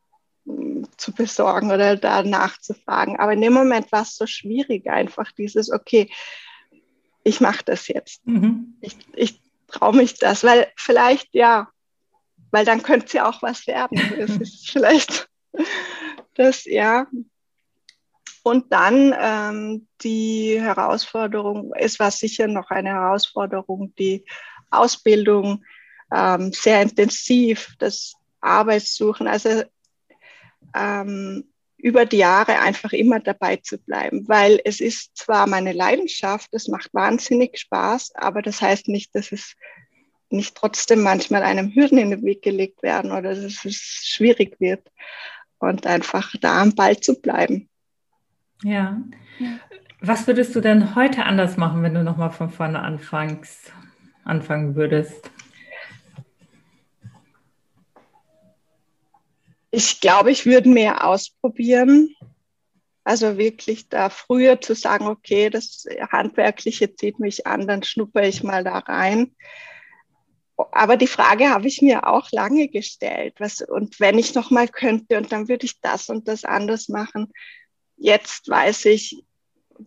zu 0.96 1.12
besorgen 1.12 1.70
oder 1.70 1.96
da 1.96 2.22
nachzufragen. 2.22 3.18
Aber 3.18 3.32
in 3.32 3.40
dem 3.40 3.52
Moment 3.52 3.90
war 3.92 4.02
es 4.02 4.16
so 4.16 4.26
schwierig, 4.26 4.88
einfach 4.88 5.32
dieses, 5.32 5.70
okay, 5.70 6.10
ich 7.24 7.40
mache 7.40 7.64
das 7.64 7.88
jetzt. 7.88 8.26
Mhm. 8.26 8.76
Ich, 8.80 8.96
ich 9.14 9.40
traue 9.66 9.96
mich 9.96 10.14
das, 10.18 10.44
weil 10.44 10.68
vielleicht, 10.76 11.34
ja, 11.34 11.68
weil 12.50 12.64
dann 12.64 12.82
könnte 12.82 13.06
es 13.06 13.12
ja 13.12 13.28
auch 13.28 13.42
was 13.42 13.66
werden. 13.66 13.98
Das 14.18 14.36
ist 14.36 14.70
vielleicht 14.70 15.28
das, 16.34 16.64
ja. 16.64 17.06
Und 18.42 18.72
dann 18.72 19.14
ähm, 19.18 19.88
die 20.02 20.60
Herausforderung, 20.60 21.72
es 21.74 21.98
war 21.98 22.12
sicher 22.12 22.46
noch 22.46 22.70
eine 22.70 22.90
Herausforderung, 22.90 23.92
die 23.98 24.24
Ausbildung 24.70 25.64
ähm, 26.14 26.52
sehr 26.52 26.82
intensiv, 26.82 27.74
das 27.78 28.14
Arbeitssuchen, 28.40 29.26
also 29.26 29.64
ähm, 30.76 31.44
über 31.78 32.06
die 32.06 32.18
Jahre 32.18 32.58
einfach 32.58 32.92
immer 32.92 33.20
dabei 33.20 33.56
zu 33.56 33.78
bleiben, 33.78 34.26
weil 34.28 34.60
es 34.64 34.80
ist 34.80 35.16
zwar 35.16 35.46
meine 35.46 35.72
Leidenschaft, 35.72 36.48
es 36.52 36.68
macht 36.68 36.92
wahnsinnig 36.94 37.58
Spaß, 37.58 38.14
aber 38.14 38.42
das 38.42 38.62
heißt 38.62 38.88
nicht, 38.88 39.14
dass 39.14 39.32
es 39.32 39.54
nicht 40.30 40.54
trotzdem 40.54 41.02
manchmal 41.02 41.42
einem 41.42 41.74
Hürden 41.74 41.98
in 41.98 42.10
den 42.10 42.24
Weg 42.24 42.42
gelegt 42.42 42.82
werden 42.82 43.12
oder 43.12 43.34
dass 43.34 43.64
es 43.64 43.74
schwierig 43.74 44.58
wird 44.58 44.90
und 45.58 45.86
einfach 45.86 46.34
da 46.40 46.62
am 46.62 46.74
Ball 46.74 46.98
zu 46.98 47.20
bleiben. 47.20 47.68
Ja. 48.62 49.00
Was 50.00 50.26
würdest 50.26 50.54
du 50.54 50.60
denn 50.60 50.94
heute 50.94 51.24
anders 51.24 51.56
machen, 51.56 51.82
wenn 51.82 51.94
du 51.94 52.02
nochmal 52.02 52.30
von 52.30 52.50
vorne 52.50 52.80
anfängst, 52.80 53.72
anfangen 54.24 54.74
würdest? 54.74 55.30
Ich 59.70 60.00
glaube, 60.00 60.30
ich 60.30 60.46
würde 60.46 60.68
mehr 60.68 61.06
ausprobieren. 61.06 62.14
Also 63.04 63.38
wirklich 63.38 63.88
da 63.88 64.10
früher 64.10 64.60
zu 64.60 64.74
sagen, 64.74 65.06
okay, 65.06 65.48
das 65.48 65.86
Handwerkliche 66.10 66.94
zieht 66.94 67.20
mich 67.20 67.46
an, 67.46 67.66
dann 67.66 67.82
schnuppere 67.82 68.26
ich 68.26 68.42
mal 68.42 68.64
da 68.64 68.78
rein 68.78 69.32
aber 70.56 70.96
die 70.96 71.06
Frage 71.06 71.50
habe 71.50 71.68
ich 71.68 71.82
mir 71.82 72.06
auch 72.06 72.30
lange 72.32 72.68
gestellt. 72.68 73.34
Was, 73.38 73.60
und 73.60 74.00
wenn 74.00 74.18
ich 74.18 74.34
noch 74.34 74.50
mal 74.50 74.68
könnte, 74.68 75.18
und 75.18 75.30
dann 75.32 75.48
würde 75.48 75.66
ich 75.66 75.80
das 75.80 76.08
und 76.08 76.28
das 76.28 76.44
anders 76.44 76.88
machen. 76.88 77.32
Jetzt 77.96 78.48
weiß 78.48 78.86
ich, 78.86 79.22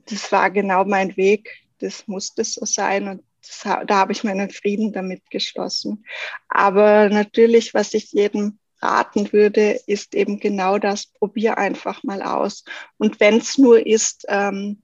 das 0.06 0.32
war 0.32 0.52
genau 0.52 0.86
mein 0.86 1.18
Weg. 1.18 1.50
Das 1.80 2.08
musste 2.08 2.44
so 2.44 2.66
sein. 2.66 3.08
Und 3.08 3.24
das, 3.42 3.62
da 3.88 3.96
habe 3.96 4.12
ich 4.12 4.24
meinen 4.24 4.52
Frieden 4.52 4.94
damit 4.94 5.30
geschlossen. 5.32 6.06
Aber 6.50 7.10
natürlich, 7.10 7.74
was 7.74 7.94
ich 7.94 8.12
jedem 8.12 8.59
raten 8.82 9.32
würde, 9.34 9.80
ist 9.88 10.16
eben 10.16 10.40
genau 10.40 10.78
das. 10.78 11.08
Probier 11.08 11.58
einfach 11.58 12.04
mal 12.04 12.22
aus. 12.22 12.64
Und 12.98 13.20
wenn 13.20 13.38
es 13.38 13.58
nur 13.58 13.86
ist, 13.86 14.26
ähm, 14.30 14.82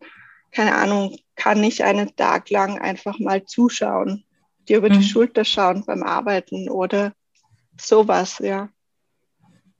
keine 0.51 0.75
Ahnung, 0.75 1.17
kann 1.35 1.63
ich 1.63 1.83
einen 1.83 2.15
Tag 2.15 2.49
lang 2.49 2.79
einfach 2.79 3.19
mal 3.19 3.43
zuschauen 3.45 4.25
dir 4.67 4.77
über 4.77 4.89
mhm. 4.89 4.93
die 4.93 5.03
Schulter 5.03 5.45
schauen 5.45 5.83
beim 5.85 6.03
Arbeiten 6.03 6.69
oder 6.69 7.13
sowas, 7.79 8.39
ja. 8.39 8.69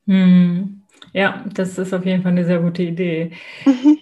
Mhm. 0.06 0.82
Ja, 1.14 1.44
das 1.54 1.78
ist 1.78 1.94
auf 1.94 2.06
jeden 2.06 2.24
Fall 2.24 2.32
eine 2.32 2.46
sehr 2.46 2.60
gute 2.60 2.84
Idee. 2.84 3.32
Mhm. 3.66 4.00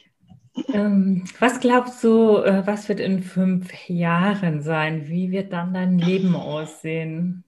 Ähm, 0.72 1.24
was 1.40 1.60
glaubst 1.60 2.04
du, 2.04 2.38
äh, 2.38 2.62
was 2.68 2.88
wird 2.88 3.00
in 3.00 3.24
fünf 3.24 3.74
Jahren 3.90 4.62
sein? 4.62 5.08
Wie 5.08 5.32
wird 5.32 5.52
dann 5.52 5.74
dein 5.74 5.98
Leben 5.98 6.36
aussehen? 6.36 7.44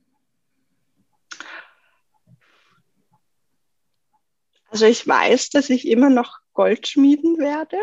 Also 4.75 4.87
ich 4.87 5.07
weiß, 5.07 5.51
dass 5.51 5.69
ich 5.69 5.87
immer 5.87 6.09
noch 6.09 6.39
Gold 6.53 6.85
schmieden 6.85 7.37
werde, 7.37 7.77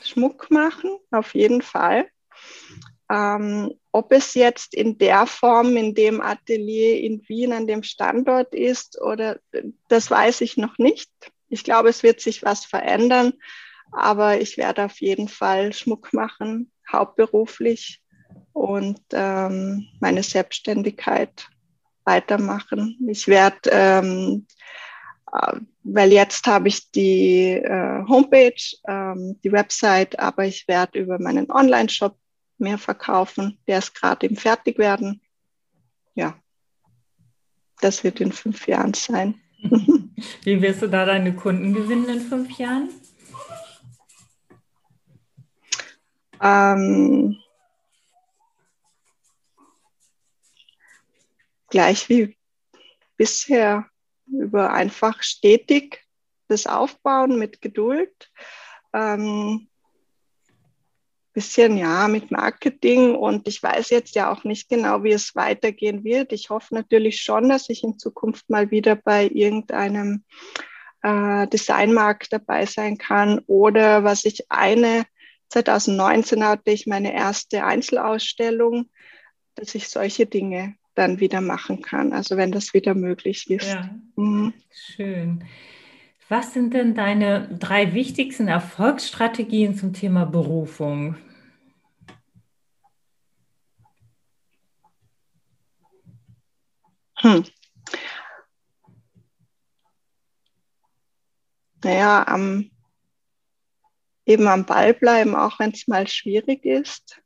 Schmuck 0.00 0.48
machen, 0.48 0.96
auf 1.10 1.34
jeden 1.34 1.60
Fall. 1.60 2.06
Ähm, 3.10 3.74
ob 3.90 4.12
es 4.12 4.34
jetzt 4.34 4.72
in 4.72 4.96
der 4.96 5.26
Form, 5.26 5.76
in 5.76 5.96
dem 5.96 6.20
Atelier 6.20 7.00
in 7.00 7.20
Wien 7.26 7.52
an 7.52 7.66
dem 7.66 7.82
Standort 7.82 8.54
ist 8.54 9.02
oder 9.02 9.40
das 9.88 10.08
weiß 10.08 10.40
ich 10.42 10.56
noch 10.56 10.78
nicht. 10.78 11.10
Ich 11.48 11.64
glaube, 11.64 11.88
es 11.88 12.04
wird 12.04 12.20
sich 12.20 12.44
was 12.44 12.64
verändern, 12.64 13.32
aber 13.90 14.40
ich 14.40 14.56
werde 14.56 14.84
auf 14.84 15.00
jeden 15.00 15.26
Fall 15.26 15.72
Schmuck 15.72 16.12
machen, 16.12 16.70
hauptberuflich 16.92 18.00
und 18.52 19.00
ähm, 19.10 19.88
meine 19.98 20.22
Selbstständigkeit 20.22 21.48
weitermachen. 22.04 22.96
Ich 23.08 23.26
werde, 23.26 23.68
ähm, 23.72 24.46
äh, 24.46 24.85
weil 25.82 26.12
jetzt 26.12 26.46
habe 26.46 26.68
ich 26.68 26.90
die 26.90 27.52
äh, 27.52 28.04
Homepage, 28.08 28.76
ähm, 28.88 29.38
die 29.42 29.52
Website, 29.52 30.18
aber 30.18 30.44
ich 30.44 30.66
werde 30.68 30.98
über 30.98 31.18
meinen 31.18 31.50
Online-Shop 31.50 32.18
mehr 32.58 32.78
verkaufen. 32.78 33.58
Der 33.66 33.78
ist 33.78 33.94
gerade 33.94 34.26
im 34.26 34.36
Fertigwerden. 34.36 35.20
Ja, 36.14 36.38
das 37.80 38.04
wird 38.04 38.20
in 38.20 38.32
fünf 38.32 38.66
Jahren 38.66 38.94
sein. 38.94 39.40
Wie 40.42 40.62
wirst 40.62 40.82
du 40.82 40.88
da 40.88 41.04
deine 41.04 41.34
Kunden 41.34 41.74
gewinnen 41.74 42.08
in 42.08 42.20
fünf 42.20 42.58
Jahren? 42.58 42.88
Ähm, 46.40 47.36
gleich 51.68 52.08
wie 52.08 52.36
bisher 53.16 53.86
über 54.26 54.72
einfach 54.72 55.22
stetig 55.22 56.04
das 56.48 56.66
Aufbauen 56.66 57.38
mit 57.38 57.60
Geduld. 57.60 58.30
Ähm, 58.92 59.68
bisschen 61.36 61.76
ja 61.76 62.08
mit 62.08 62.30
Marketing 62.30 63.14
und 63.14 63.46
ich 63.46 63.62
weiß 63.62 63.90
jetzt 63.90 64.14
ja 64.14 64.32
auch 64.32 64.44
nicht 64.44 64.70
genau, 64.70 65.04
wie 65.04 65.12
es 65.12 65.34
weitergehen 65.34 66.02
wird. 66.02 66.32
Ich 66.32 66.48
hoffe 66.48 66.74
natürlich 66.74 67.20
schon, 67.20 67.50
dass 67.50 67.68
ich 67.68 67.84
in 67.84 67.98
Zukunft 67.98 68.48
mal 68.48 68.70
wieder 68.70 68.96
bei 68.96 69.28
irgendeinem 69.28 70.24
äh, 71.02 71.46
Designmarkt 71.48 72.32
dabei 72.32 72.64
sein 72.64 72.96
kann 72.96 73.40
oder 73.46 74.02
was 74.02 74.24
ich 74.24 74.50
eine 74.50 75.04
2019 75.50 76.42
hatte 76.42 76.70
ich 76.70 76.86
meine 76.86 77.12
erste 77.12 77.64
Einzelausstellung, 77.64 78.90
dass 79.56 79.74
ich 79.74 79.90
solche 79.90 80.24
Dinge 80.24 80.76
dann 80.96 81.20
wieder 81.20 81.40
machen 81.40 81.82
kann. 81.82 82.12
Also 82.12 82.36
wenn 82.36 82.50
das 82.50 82.74
wieder 82.74 82.94
möglich 82.94 83.48
ist. 83.50 83.68
Ja. 83.68 83.90
Mhm. 84.16 84.52
Schön. 84.70 85.44
Was 86.28 86.52
sind 86.52 86.74
denn 86.74 86.94
deine 86.94 87.56
drei 87.56 87.94
wichtigsten 87.94 88.48
Erfolgsstrategien 88.48 89.76
zum 89.76 89.92
Thema 89.92 90.24
Berufung? 90.24 91.16
Hm. 97.18 97.44
Naja, 101.84 102.26
am, 102.26 102.70
eben 104.24 104.48
am 104.48 104.66
Ball 104.66 104.92
bleiben, 104.94 105.36
auch 105.36 105.60
wenn 105.60 105.70
es 105.70 105.86
mal 105.86 106.08
schwierig 106.08 106.64
ist. 106.64 107.22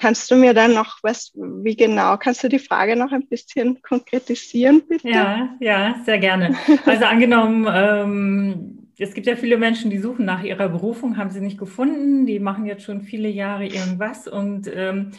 Kannst 0.00 0.30
du 0.30 0.36
mir 0.36 0.54
dann 0.54 0.72
noch 0.72 0.96
was, 1.02 1.30
wie 1.34 1.76
genau, 1.76 2.16
kannst 2.16 2.42
du 2.42 2.48
die 2.48 2.58
Frage 2.58 2.96
noch 2.96 3.12
ein 3.12 3.28
bisschen 3.28 3.82
konkretisieren, 3.82 4.80
bitte? 4.88 5.06
Ja, 5.06 5.50
ja, 5.60 5.94
sehr 6.06 6.18
gerne. 6.18 6.56
Also 6.86 7.04
angenommen, 7.04 7.66
ähm, 7.70 8.88
es 8.98 9.12
gibt 9.12 9.26
ja 9.26 9.36
viele 9.36 9.58
Menschen, 9.58 9.90
die 9.90 9.98
suchen 9.98 10.24
nach 10.24 10.42
ihrer 10.42 10.70
Berufung, 10.70 11.18
haben 11.18 11.28
sie 11.28 11.42
nicht 11.42 11.58
gefunden, 11.58 12.24
die 12.24 12.38
machen 12.38 12.64
jetzt 12.64 12.84
schon 12.84 13.02
viele 13.02 13.28
Jahre 13.28 13.66
irgendwas 13.66 14.26
und 14.26 14.70
ähm, 14.74 15.10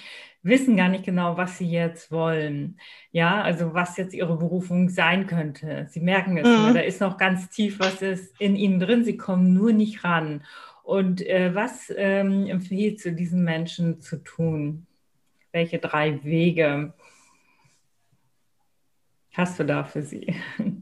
wissen 0.42 0.76
gar 0.78 0.90
nicht 0.90 1.06
genau, 1.06 1.38
was 1.38 1.60
sie 1.60 1.70
jetzt 1.70 2.12
wollen. 2.12 2.80
Ja, 3.12 3.44
also 3.44 3.76
was 3.76 3.98
jetzt 3.98 4.16
ihre 4.16 4.36
Berufung 4.36 4.90
sein 4.90 5.28
könnte. 5.28 5.86
Sie 5.92 6.00
merken 6.00 6.38
es 6.38 6.48
mhm. 6.48 6.64
nur, 6.64 6.74
da 6.74 6.80
ist 6.80 7.02
noch 7.02 7.18
ganz 7.18 7.50
tief 7.50 7.80
was 7.80 8.02
ist 8.02 8.34
in 8.42 8.56
ihnen 8.56 8.80
drin, 8.80 9.04
sie 9.04 9.18
kommen 9.18 9.54
nur 9.54 9.74
nicht 9.74 10.04
ran. 10.04 10.42
Und 10.84 11.22
äh, 11.26 11.54
was 11.54 11.92
ähm, 11.96 12.48
empfiehlt 12.48 13.04
du 13.06 13.14
diesen 13.14 13.44
Menschen 13.44 14.02
zu 14.02 14.18
tun? 14.18 14.88
Welche 15.52 15.80
drei 15.80 16.24
Wege 16.24 16.94
hast 19.34 19.60
du 19.60 19.66
da 19.66 19.84
für 19.84 20.02
sie? 20.02 20.36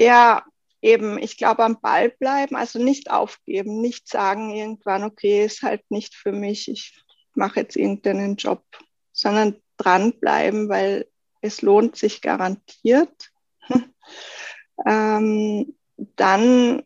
Ja, 0.00 0.44
eben, 0.80 1.18
ich 1.18 1.36
glaube, 1.36 1.64
am 1.64 1.80
Ball 1.80 2.10
bleiben, 2.10 2.54
also 2.54 2.78
nicht 2.78 3.10
aufgeben, 3.10 3.80
nicht 3.80 4.08
sagen 4.08 4.54
irgendwann, 4.54 5.02
okay, 5.02 5.44
ist 5.44 5.62
halt 5.62 5.82
nicht 5.90 6.14
für 6.14 6.30
mich, 6.30 6.70
ich 6.70 7.04
mache 7.34 7.60
jetzt 7.60 7.74
irgendeinen 7.74 8.36
Job, 8.36 8.64
sondern 9.12 9.60
dranbleiben, 9.76 10.68
weil 10.68 11.08
es 11.40 11.62
lohnt 11.62 11.96
sich 11.96 12.20
garantiert. 12.20 13.30
ähm, 14.86 15.76
dann 15.96 16.82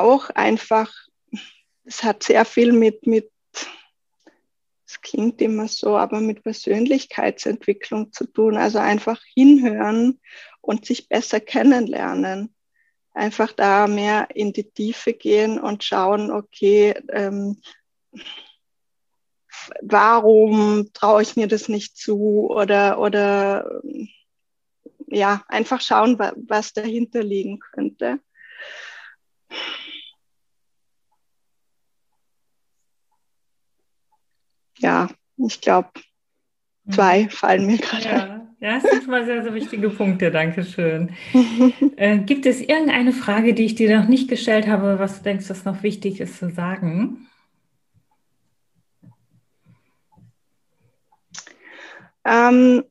auch 0.00 0.30
einfach, 0.30 0.92
es 1.84 2.02
hat 2.02 2.22
sehr 2.22 2.44
viel 2.44 2.72
mit, 2.72 3.06
mit, 3.06 3.30
es 4.86 5.00
klingt 5.00 5.40
immer 5.40 5.68
so, 5.68 5.96
aber 5.96 6.20
mit 6.20 6.42
Persönlichkeitsentwicklung 6.42 8.12
zu 8.12 8.26
tun. 8.26 8.56
Also 8.56 8.78
einfach 8.78 9.20
hinhören 9.34 10.20
und 10.60 10.86
sich 10.86 11.08
besser 11.08 11.40
kennenlernen. 11.40 12.54
Einfach 13.12 13.52
da 13.52 13.86
mehr 13.86 14.28
in 14.34 14.52
die 14.52 14.70
Tiefe 14.70 15.12
gehen 15.12 15.58
und 15.60 15.84
schauen, 15.84 16.30
okay, 16.30 16.94
ähm, 17.10 17.60
warum 19.82 20.90
traue 20.92 21.22
ich 21.22 21.36
mir 21.36 21.48
das 21.48 21.68
nicht 21.68 21.96
zu 21.96 22.48
oder, 22.50 22.98
oder 22.98 23.80
ja, 25.06 25.44
einfach 25.48 25.80
schauen, 25.80 26.18
was 26.18 26.72
dahinter 26.72 27.22
liegen 27.22 27.60
könnte. 27.60 28.20
Ja, 34.84 35.08
ich 35.38 35.62
glaube, 35.62 35.88
zwei 36.90 37.22
mhm. 37.22 37.30
fallen 37.30 37.66
mir 37.66 37.78
gerade 37.78 38.04
ja. 38.04 38.40
Ja, 38.60 38.74
das 38.76 38.82
sind 38.84 39.02
schon 39.02 39.10
mal 39.10 39.26
sehr, 39.26 39.42
sehr 39.42 39.52
wichtige 39.52 39.90
Punkte. 39.90 40.30
Dankeschön. 40.30 41.10
äh, 41.96 42.18
gibt 42.18 42.46
es 42.46 42.62
irgendeine 42.62 43.12
Frage, 43.12 43.52
die 43.52 43.64
ich 43.64 43.74
dir 43.74 43.98
noch 43.98 44.08
nicht 44.08 44.28
gestellt 44.28 44.66
habe, 44.66 44.98
was 44.98 45.18
du 45.18 45.24
denkst, 45.24 45.50
was 45.50 45.66
noch 45.66 45.82
wichtig 45.82 46.18
ist 46.18 46.38
zu 46.38 46.50
sagen? 46.50 47.26
Ähm, 52.24 52.84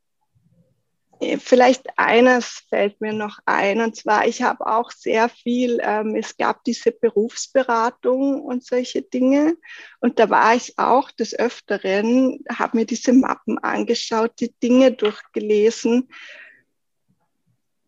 Vielleicht 1.40 1.88
eines 1.98 2.64
fällt 2.70 3.02
mir 3.02 3.14
noch 3.14 3.40
ein, 3.46 3.82
und 3.82 3.96
zwar, 3.96 4.28
ich 4.28 4.42
habe 4.42 4.66
auch 4.68 4.92
sehr 4.92 5.30
viel, 5.30 5.80
ähm, 5.82 6.16
es 6.16 6.38
gab 6.38 6.64
diese 6.64 6.92
Berufsberatung 6.92 8.42
und 8.42 8.66
solche 8.66 9.02
Dinge. 9.02 9.58
Und 10.00 10.20
da 10.20 10.30
war 10.30 10.56
ich 10.56 10.78
auch 10.78 11.12
des 11.12 11.38
Öfteren, 11.38 12.44
habe 12.50 12.78
mir 12.78 12.86
diese 12.86 13.14
Mappen 13.14 13.58
angeschaut, 13.60 14.34
die 14.40 14.54
Dinge 14.62 14.92
durchgelesen. 14.92 16.10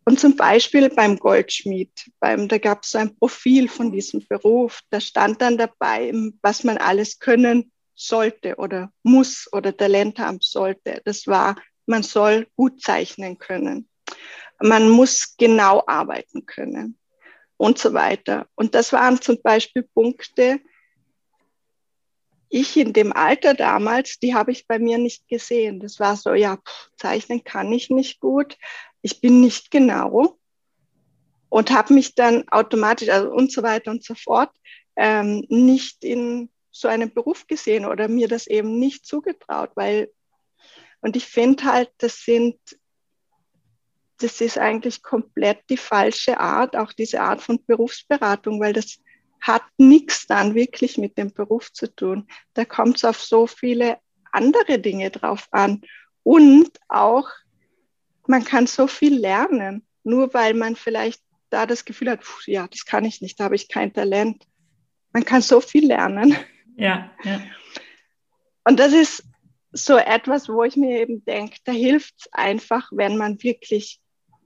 Und 0.06 0.20
zum 0.20 0.36
Beispiel 0.36 0.90
beim 0.90 1.18
Goldschmied, 1.18 2.12
beim, 2.20 2.48
da 2.48 2.60
gab 2.60 2.84
es 2.84 2.92
so 2.92 3.00
ein 3.00 3.18
Profil 3.18 3.68
von 3.68 3.92
diesem 3.92 4.26
Beruf, 4.28 4.82
da 4.92 5.02
stand 5.02 5.42
dann 5.42 5.58
dabei, 5.58 6.14
was 6.42 6.64
man 6.64 6.78
alles 6.78 7.18
können 7.20 7.72
sollte 7.96 8.56
oder 8.58 8.92
muss 9.04 9.50
oder 9.52 9.76
Talent 9.76 10.20
haben 10.20 10.40
sollte. 10.42 11.02
Das 11.06 11.26
war 11.28 11.56
man 11.86 12.04
soll 12.04 12.48
gut 12.56 12.82
zeichnen 12.82 13.38
können. 13.38 13.90
Man 14.60 14.90
muss 14.90 15.36
genau 15.38 15.84
arbeiten 15.86 16.46
können 16.46 16.98
und 17.58 17.78
so 17.78 17.94
weiter. 17.94 18.48
Und 18.56 18.76
das 18.76 18.94
waren 18.94 19.22
zum 19.22 19.42
Beispiel 19.42 19.84
Punkte, 19.84 20.60
ich 22.50 22.78
in 22.78 22.94
dem 22.94 23.12
Alter 23.12 23.54
damals, 23.54 24.20
die 24.20 24.34
habe 24.34 24.52
ich 24.52 24.68
bei 24.68 24.80
mir 24.80 24.98
nicht 24.98 25.28
gesehen. 25.28 25.80
Das 25.80 26.00
war 26.00 26.16
so, 26.16 26.34
ja, 26.34 26.58
pff, 26.58 26.90
zeichnen 26.96 27.44
kann 27.44 27.72
ich 27.74 27.90
nicht 27.90 28.20
gut, 28.20 28.58
ich 29.02 29.20
bin 29.20 29.42
nicht 29.42 29.72
genau 29.72 30.38
und 31.50 31.72
habe 31.72 31.94
mich 31.94 32.16
dann 32.16 32.48
automatisch 32.50 33.10
also 33.10 33.32
und 33.32 33.52
so 33.52 33.64
weiter 33.64 33.92
und 33.92 34.04
so 34.04 34.16
fort 34.16 34.52
ähm, 34.96 35.46
nicht 35.50 36.04
in 36.04 36.50
so 36.72 36.88
einem 36.88 37.14
Beruf 37.14 37.48
gesehen 37.48 37.86
oder 37.86 38.08
mir 38.08 38.28
das 38.28 38.48
eben 38.48 38.78
nicht 38.80 39.06
zugetraut, 39.06 39.72
weil 39.76 40.12
und 41.06 41.16
ich 41.16 41.28
finde 41.28 41.66
halt, 41.66 41.92
das 42.00 42.26
sind, 42.26 42.58
das 44.18 44.42
ist 44.42 44.58
eigentlich 44.58 45.04
komplett 45.04 45.60
die 45.70 45.78
falsche 45.78 46.40
Art, 46.40 46.76
auch 46.76 46.94
diese 46.94 47.22
Art 47.22 47.44
von 47.44 47.64
Berufsberatung, 47.64 48.60
weil 48.60 48.74
das 48.74 48.98
hat 49.40 49.62
nichts 49.78 50.26
dann 50.26 50.56
wirklich 50.56 50.98
mit 50.98 51.16
dem 51.20 51.32
Beruf 51.32 51.72
zu 51.72 51.96
tun. 51.96 52.28
Da 52.56 52.66
kommt 52.66 52.98
es 52.98 53.06
auf 53.06 53.22
so 53.22 53.46
viele 53.46 54.00
andere 54.32 54.80
Dinge 54.80 55.12
drauf 55.12 55.48
an. 55.52 55.82
Und 56.24 56.72
auch, 56.88 57.30
man 58.26 58.44
kann 58.44 58.66
so 58.66 58.88
viel 58.88 59.16
lernen, 59.16 59.86
nur 60.04 60.34
weil 60.34 60.56
man 60.56 60.76
vielleicht 60.76 61.22
da 61.52 61.68
das 61.68 61.86
Gefühl 61.86 62.10
hat, 62.10 62.24
pff, 62.24 62.48
ja, 62.48 62.68
das 62.68 62.84
kann 62.84 63.06
ich 63.06 63.22
nicht, 63.22 63.40
da 63.40 63.44
habe 63.44 63.56
ich 63.56 63.70
kein 63.70 63.94
Talent. 63.94 64.44
Man 65.14 65.24
kann 65.24 65.44
so 65.44 65.62
viel 65.62 65.86
lernen. 65.86 66.36
Ja, 66.78 67.12
ja. 67.24 67.44
Und 68.64 68.80
das 68.80 68.92
ist 68.92 69.24
so 69.76 69.98
etwas, 69.98 70.48
wo 70.48 70.64
ich 70.64 70.78
mir 70.78 71.02
eben 71.02 71.24
denke, 71.26 71.58
da 71.66 71.72
hilft 71.72 72.16
es 72.20 72.34
einfach, 72.34 72.90
wenn 72.92 73.18
man 73.18 73.42
wirklich 73.44 74.00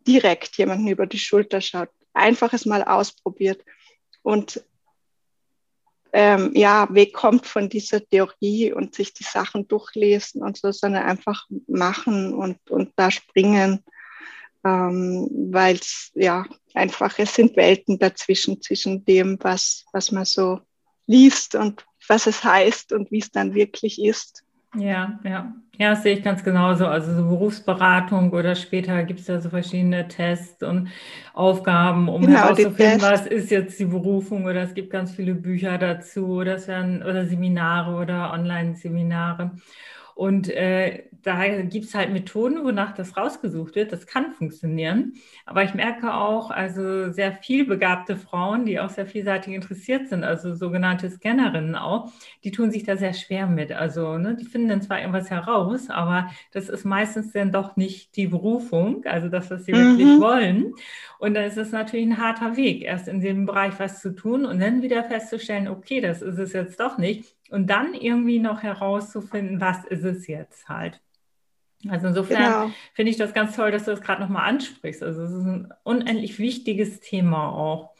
direkt 0.08 0.58
jemanden 0.58 0.88
über 0.88 1.06
die 1.06 1.20
Schulter 1.20 1.62
schaut, 1.62 1.90
einfach 2.14 2.54
es 2.54 2.66
mal 2.66 2.84
ausprobiert 2.84 3.64
und 4.24 4.64
ähm, 6.12 6.52
ja, 6.56 6.88
wegkommt 6.90 7.46
von 7.46 7.70
dieser 7.70 8.04
Theorie 8.04 8.74
und 8.74 8.96
sich 8.96 9.14
die 9.14 9.24
Sachen 9.24 9.68
durchlesen 9.68 10.42
und 10.42 10.58
so, 10.58 10.72
sondern 10.72 11.04
einfach 11.04 11.46
machen 11.68 12.34
und, 12.34 12.58
und 12.72 12.92
da 12.96 13.12
springen, 13.12 13.84
ähm, 14.66 15.30
weil 15.52 15.76
es 15.76 16.12
ja 16.16 16.48
einfach, 16.74 17.20
es 17.20 17.36
sind 17.36 17.56
Welten 17.56 18.00
dazwischen, 18.00 18.60
zwischen 18.64 19.06
dem, 19.06 19.38
was, 19.42 19.86
was 19.94 20.12
man 20.12 20.26
so 20.26 20.62
liest 21.06 21.54
und 21.54 21.86
was 22.08 22.26
es 22.26 22.44
heißt 22.44 22.92
und 22.92 23.12
wie 23.12 23.20
es 23.20 23.30
dann 23.30 23.54
wirklich 23.54 24.02
ist. 24.02 24.44
Ja, 24.76 25.20
ja. 25.24 25.54
Ja, 25.78 25.92
das 25.92 26.04
sehe 26.04 26.18
ich 26.18 26.24
ganz 26.24 26.44
genauso. 26.44 26.86
Also 26.88 27.16
so 27.16 27.24
Berufsberatung 27.30 28.32
oder 28.34 28.54
später 28.56 29.04
gibt 29.06 29.22
es 29.22 29.28
ja 29.28 29.40
so 29.40 29.50
verschiedene 29.50 30.08
Tests 30.10 30.62
und 30.62 30.90
Aufgaben, 31.34 32.10
um 32.10 32.28
genau, 32.28 32.28
herauszufinden, 32.28 33.02
was 33.02 33.26
ist 33.26 33.50
jetzt 33.50 33.80
die 33.80 33.86
Berufung 33.86 34.44
oder 34.46 34.62
es 34.64 34.74
gibt 34.74 34.90
ganz 34.92 35.12
viele 35.16 35.36
Bücher 35.36 35.78
dazu, 35.78 36.44
das 36.44 36.68
werden 36.68 37.02
oder 37.02 37.26
Seminare 37.26 37.96
oder 37.96 38.34
Online-Seminare. 38.34 39.52
Und 40.20 40.50
äh, 40.50 41.04
da 41.22 41.48
gibt 41.62 41.86
es 41.86 41.96
halt 41.96 42.12
Methoden, 42.12 42.66
wonach 42.66 42.94
das 42.94 43.16
rausgesucht 43.16 43.76
wird. 43.76 43.94
Das 43.94 44.06
kann 44.06 44.34
funktionieren. 44.34 45.14
Aber 45.46 45.64
ich 45.64 45.74
merke 45.74 46.14
auch, 46.14 46.52
also 46.52 47.10
sehr 47.10 47.32
viel 47.32 47.66
begabte 47.66 48.18
Frauen, 48.18 48.66
die 48.66 48.82
auch 48.82 48.90
sehr 48.90 49.06
vielseitig 49.06 49.54
interessiert 49.54 50.10
sind, 50.10 50.26
also 50.26 50.56
sogenannte 50.56 51.10
Scannerinnen 51.10 51.76
auch, 51.76 52.12
die 52.44 52.52
tun 52.52 52.70
sich 52.70 52.84
da 52.84 52.98
sehr 52.98 53.14
schwer 53.14 53.48
mit. 53.48 53.72
Also 53.72 54.18
ne, 54.18 54.36
die 54.36 54.44
finden 54.44 54.68
dann 54.68 54.82
zwar 54.82 55.00
irgendwas 55.00 55.30
heraus, 55.30 55.90
aber 55.90 56.30
das 56.52 56.68
ist 56.68 56.84
meistens 56.84 57.32
dann 57.32 57.54
doch 57.54 57.78
nicht 57.78 58.18
die 58.18 58.28
Berufung, 58.28 59.06
also 59.06 59.30
das, 59.30 59.50
was 59.50 59.64
sie 59.64 59.72
mhm. 59.72 59.78
wirklich 59.78 60.20
wollen. 60.20 60.74
Und 61.18 61.34
dann 61.34 61.46
ist 61.46 61.58
es 61.58 61.72
natürlich 61.72 62.08
ein 62.08 62.18
harter 62.18 62.58
Weg, 62.58 62.82
erst 62.82 63.08
in 63.08 63.22
dem 63.22 63.46
Bereich 63.46 63.80
was 63.80 64.02
zu 64.02 64.14
tun 64.14 64.46
und 64.46 64.60
dann 64.60 64.82
wieder 64.82 65.06
festzustellen, 65.06 65.70
okay, 65.70 66.02
das 66.02 66.22
ist 66.22 66.40
es 66.40 66.52
jetzt 66.52 66.78
doch 66.82 66.98
nicht 66.98 67.39
und 67.50 67.68
dann 67.68 67.94
irgendwie 67.94 68.40
noch 68.40 68.64
herauszufinden, 68.64 69.62
was 69.62 69.86
ist 69.86 70.04
es 70.04 70.28
jetzt 70.28 70.70
halt. 70.70 71.02
Also 71.88 72.08
insofern 72.08 72.44
genau. 72.44 72.72
finde 72.94 73.12
ich 73.12 73.18
das 73.18 73.34
ganz 73.34 73.56
toll, 73.56 73.72
dass 73.72 73.86
du 73.86 73.92
das 73.92 74.02
gerade 74.02 74.22
nochmal 74.22 74.50
ansprichst. 74.50 75.02
Also 75.02 75.24
es 75.24 75.32
ist 75.32 75.46
ein 75.46 75.74
unendlich 75.84 76.38
wichtiges 76.38 77.00
Thema 77.00 77.50
auch. 77.54 77.94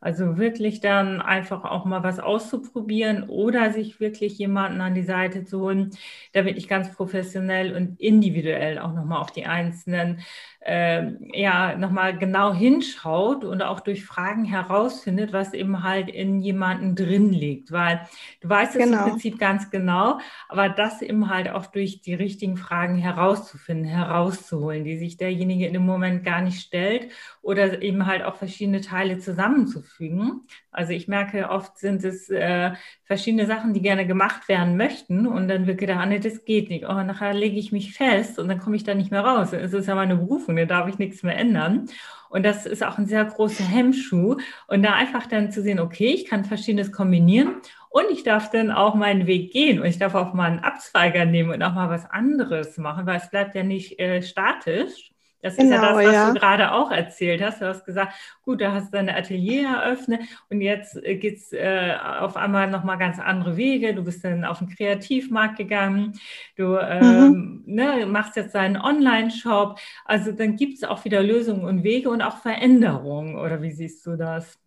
Also 0.00 0.36
wirklich 0.36 0.80
dann 0.80 1.20
einfach 1.20 1.64
auch 1.64 1.84
mal 1.84 2.02
was 2.02 2.20
auszuprobieren 2.20 3.24
oder 3.28 3.72
sich 3.72 3.98
wirklich 3.98 4.38
jemanden 4.38 4.80
an 4.80 4.94
die 4.94 5.02
Seite 5.02 5.44
zu 5.44 5.60
holen, 5.60 5.90
der 6.34 6.44
wirklich 6.44 6.68
ganz 6.68 6.94
professionell 6.94 7.74
und 7.74 7.98
individuell 8.00 8.78
auch 8.78 8.92
nochmal 8.92 9.20
auf 9.20 9.32
die 9.32 9.46
einzelnen 9.46 10.20
äh, 10.66 11.12
ja 11.32 11.76
nochmal 11.76 12.18
genau 12.18 12.52
hinschaut 12.52 13.44
und 13.44 13.62
auch 13.62 13.78
durch 13.78 14.04
Fragen 14.04 14.44
herausfindet, 14.44 15.32
was 15.32 15.54
eben 15.54 15.84
halt 15.84 16.08
in 16.08 16.40
jemanden 16.40 16.96
drin 16.96 17.32
liegt. 17.32 17.70
Weil 17.70 18.00
du 18.40 18.48
weißt 18.48 18.74
es 18.74 18.82
genau. 18.82 19.04
im 19.04 19.10
Prinzip 19.10 19.38
ganz 19.38 19.70
genau, 19.70 20.18
aber 20.48 20.68
das 20.68 21.02
eben 21.02 21.30
halt 21.30 21.48
auch 21.48 21.66
durch 21.66 22.00
die 22.00 22.14
richtigen 22.14 22.56
Fragen 22.56 22.96
herauszufinden, 22.96 23.86
herauszuholen, 23.86 24.84
die 24.84 24.98
sich 24.98 25.16
derjenige 25.16 25.66
in 25.66 25.72
dem 25.72 25.86
Moment 25.86 26.24
gar 26.24 26.40
nicht 26.40 26.60
stellt 26.60 27.12
oder 27.42 27.80
eben 27.80 28.06
halt 28.06 28.24
auch 28.24 28.34
verschiedene 28.34 28.80
Teile 28.80 29.18
zusammenzufügen. 29.18 30.42
Also 30.72 30.92
ich 30.92 31.06
merke, 31.06 31.48
oft 31.48 31.78
sind 31.78 32.04
es 32.04 32.28
äh, 32.28 32.72
verschiedene 33.04 33.46
Sachen, 33.46 33.72
die 33.72 33.80
gerne 33.80 34.06
gemacht 34.06 34.48
werden 34.48 34.76
möchten 34.76 35.26
und 35.26 35.48
dann 35.48 35.66
wird 35.66 35.78
gedacht, 35.78 36.00
ah, 36.00 36.06
nee, 36.06 36.18
das 36.18 36.44
geht 36.44 36.70
nicht. 36.70 36.84
Oh, 36.86 37.02
nachher 37.02 37.32
lege 37.32 37.56
ich 37.56 37.70
mich 37.72 37.94
fest 37.94 38.38
und 38.38 38.48
dann 38.48 38.58
komme 38.58 38.76
ich 38.76 38.84
da 38.84 38.94
nicht 38.94 39.10
mehr 39.10 39.24
raus. 39.24 39.52
Es 39.52 39.72
ist 39.72 39.86
ja 39.86 39.94
meine 39.94 40.16
Berufung, 40.16 40.55
da 40.56 40.64
darf 40.64 40.88
ich 40.88 40.98
nichts 40.98 41.22
mehr 41.22 41.36
ändern. 41.36 41.88
Und 42.28 42.44
das 42.44 42.66
ist 42.66 42.84
auch 42.84 42.98
ein 42.98 43.06
sehr 43.06 43.24
großer 43.24 43.64
Hemmschuh. 43.64 44.36
Und 44.66 44.82
da 44.82 44.94
einfach 44.94 45.26
dann 45.26 45.52
zu 45.52 45.62
sehen, 45.62 45.80
okay, 45.80 46.08
ich 46.08 46.26
kann 46.26 46.44
Verschiedenes 46.44 46.92
kombinieren 46.92 47.56
und 47.90 48.10
ich 48.10 48.24
darf 48.24 48.50
dann 48.50 48.70
auch 48.70 48.94
meinen 48.94 49.26
Weg 49.26 49.52
gehen 49.52 49.80
und 49.80 49.86
ich 49.86 49.98
darf 49.98 50.14
auch 50.14 50.34
mal 50.34 50.50
einen 50.50 50.58
Abzweiger 50.58 51.24
nehmen 51.24 51.50
und 51.50 51.62
auch 51.62 51.74
mal 51.74 51.88
was 51.88 52.04
anderes 52.10 52.76
machen, 52.76 53.06
weil 53.06 53.16
es 53.16 53.30
bleibt 53.30 53.54
ja 53.54 53.62
nicht 53.62 53.98
äh, 53.98 54.22
statisch. 54.22 55.12
Das 55.46 55.56
genau, 55.56 55.76
ist 55.76 55.80
ja 55.80 55.80
genau, 55.80 55.96
das, 55.98 56.06
was 56.06 56.14
ja. 56.14 56.32
du 56.32 56.40
gerade 56.40 56.72
auch 56.72 56.90
erzählt 56.90 57.40
hast. 57.40 57.60
Du 57.60 57.68
hast 57.68 57.84
gesagt, 57.84 58.14
gut, 58.42 58.60
da 58.60 58.72
hast 58.72 58.86
du 58.86 58.96
dein 58.96 59.08
Atelier 59.08 59.68
eröffnet 59.68 60.22
und 60.50 60.60
jetzt 60.60 60.96
äh, 60.96 61.14
geht 61.14 61.36
es 61.36 61.52
äh, 61.52 61.94
auf 62.18 62.36
einmal 62.36 62.68
nochmal 62.68 62.98
ganz 62.98 63.20
andere 63.20 63.56
Wege. 63.56 63.94
Du 63.94 64.02
bist 64.02 64.24
dann 64.24 64.44
auf 64.44 64.58
den 64.58 64.68
Kreativmarkt 64.68 65.56
gegangen, 65.56 66.18
du 66.56 66.76
ähm, 66.78 67.28
mhm. 67.28 67.62
ne, 67.64 68.06
machst 68.06 68.34
jetzt 68.34 68.56
deinen 68.56 68.76
Online-Shop. 68.76 69.78
Also 70.04 70.32
dann 70.32 70.56
gibt 70.56 70.78
es 70.78 70.84
auch 70.84 71.04
wieder 71.04 71.22
Lösungen 71.22 71.64
und 71.64 71.84
Wege 71.84 72.10
und 72.10 72.22
auch 72.22 72.38
Veränderungen. 72.38 73.38
Oder 73.38 73.62
wie 73.62 73.70
siehst 73.70 74.04
du 74.04 74.16
das? 74.16 74.58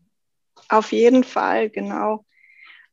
Auf 0.70 0.94
jeden 0.94 1.26
Fall, 1.26 1.70
genau. 1.70 2.24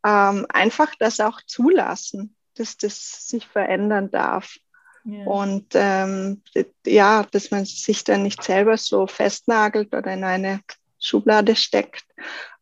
Ähm, 0.05 0.45
einfach 0.49 0.93
das 0.99 1.21
auch 1.21 1.41
zulassen, 1.47 2.35
dass 2.57 2.77
das 2.77 3.29
sich 3.29 3.47
verändern 3.47 4.11
darf. 4.11 4.59
Und 5.25 5.67
ähm, 5.75 6.43
ja, 6.85 7.25
dass 7.31 7.51
man 7.51 7.65
sich 7.65 8.05
dann 8.05 8.25
nicht 8.25 8.43
selber 8.43 8.77
so 8.77 9.07
festnagelt 9.07 9.95
oder 9.95 10.13
in 10.13 10.25
eine 10.25 10.61
Schublade 10.99 11.55
steckt. 11.55 12.05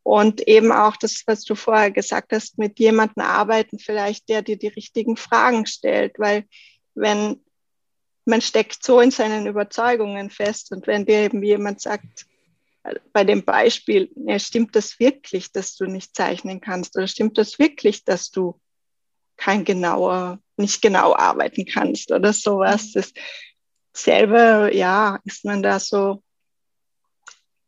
Und 0.02 0.46
eben 0.46 0.70
auch 0.70 0.96
das, 0.96 1.22
was 1.26 1.44
du 1.44 1.54
vorher 1.54 1.90
gesagt 1.90 2.32
hast, 2.32 2.58
mit 2.58 2.78
jemandem 2.78 3.24
arbeiten, 3.24 3.78
vielleicht 3.78 4.28
der 4.28 4.42
dir 4.42 4.58
die 4.58 4.68
richtigen 4.68 5.16
Fragen 5.16 5.64
stellt, 5.64 6.18
weil 6.18 6.44
wenn 6.94 7.40
man 8.24 8.40
steckt 8.40 8.82
so 8.82 9.00
in 9.00 9.10
seinen 9.10 9.46
Überzeugungen 9.46 10.30
fest. 10.30 10.72
Und 10.72 10.86
wenn 10.86 11.06
dir 11.06 11.20
eben 11.20 11.42
jemand 11.42 11.80
sagt, 11.80 12.26
bei 13.12 13.24
dem 13.24 13.44
Beispiel, 13.44 14.10
ja, 14.14 14.38
stimmt 14.38 14.76
das 14.76 14.98
wirklich, 14.98 15.52
dass 15.52 15.76
du 15.76 15.86
nicht 15.86 16.14
zeichnen 16.14 16.60
kannst? 16.60 16.96
Oder 16.96 17.06
stimmt 17.06 17.38
das 17.38 17.58
wirklich, 17.58 18.04
dass 18.04 18.30
du 18.30 18.60
kein 19.36 19.64
genauer 19.64 20.38
nicht 20.56 20.82
genau 20.82 21.14
arbeiten 21.14 21.64
kannst 21.64 22.12
oder 22.12 22.32
sowas. 22.32 22.92
Das 22.92 23.12
selber, 23.92 24.72
ja, 24.72 25.18
ist 25.24 25.44
man 25.44 25.62
da 25.62 25.80
so 25.80 26.22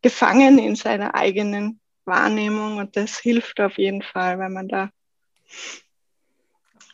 gefangen 0.03 0.59
in 0.59 0.77
seiner 0.77 1.15
eigenen 1.15 1.81
Wahrnehmung 2.05 2.79
und 2.79 2.97
das 2.97 3.19
hilft 3.19 3.61
auf 3.61 3.79
jeden 3.79 4.03
Fall, 4.03 4.39
wenn 4.39 4.53
man 4.53 4.69
da 4.69 4.91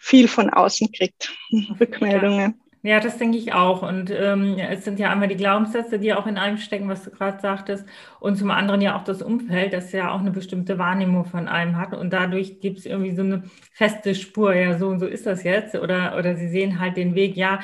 viel 0.01 0.29
von 0.29 0.51
außen 0.51 0.91
kriegt, 0.93 1.37
Rückmeldungen. 1.79 2.62
Ja, 2.85 2.99
das 2.99 3.17
denke 3.17 3.39
ich 3.39 3.53
auch. 3.53 3.83
Und 3.83 4.11
ähm, 4.11 4.59
es 4.59 4.85
sind 4.85 4.99
ja 4.99 5.11
einmal 5.11 5.29
die 5.29 5.37
Glaubenssätze, 5.37 6.01
die 6.01 6.13
auch 6.15 6.27
in 6.27 6.37
einem 6.37 6.59
stecken, 6.59 6.89
was 6.89 7.05
du 7.05 7.11
gerade 7.13 7.41
sagtest, 7.41 7.87
und 8.19 8.37
zum 8.37 8.51
anderen 8.51 8.81
ja 8.81 8.97
auch 8.99 9.05
das 9.05 9.23
Umfeld, 9.23 9.73
das 9.73 9.93
ja 9.93 10.11
auch 10.11 10.19
eine 10.19 10.33
bestimmte 10.33 10.79
Wahrnehmung 10.79 11.25
von 11.25 11.47
einem 11.47 11.77
hat. 11.77 11.95
Und 11.95 12.13
dadurch 12.13 12.59
gibt 12.61 12.79
es 12.81 12.87
irgendwie 12.87 13.15
so 13.15 13.23
eine 13.23 13.45
feste 13.73 14.17
Spur, 14.17 14.55
ja, 14.55 14.77
so 14.79 14.89
und 14.89 14.99
so 14.99 15.07
ist 15.07 15.27
das 15.27 15.45
jetzt. 15.45 15.77
Oder, 15.77 16.17
oder 16.19 16.35
sie 16.35 16.49
sehen 16.49 16.81
halt 16.81 16.97
den 16.97 17.15
Weg, 17.15 17.37
ja, 17.37 17.61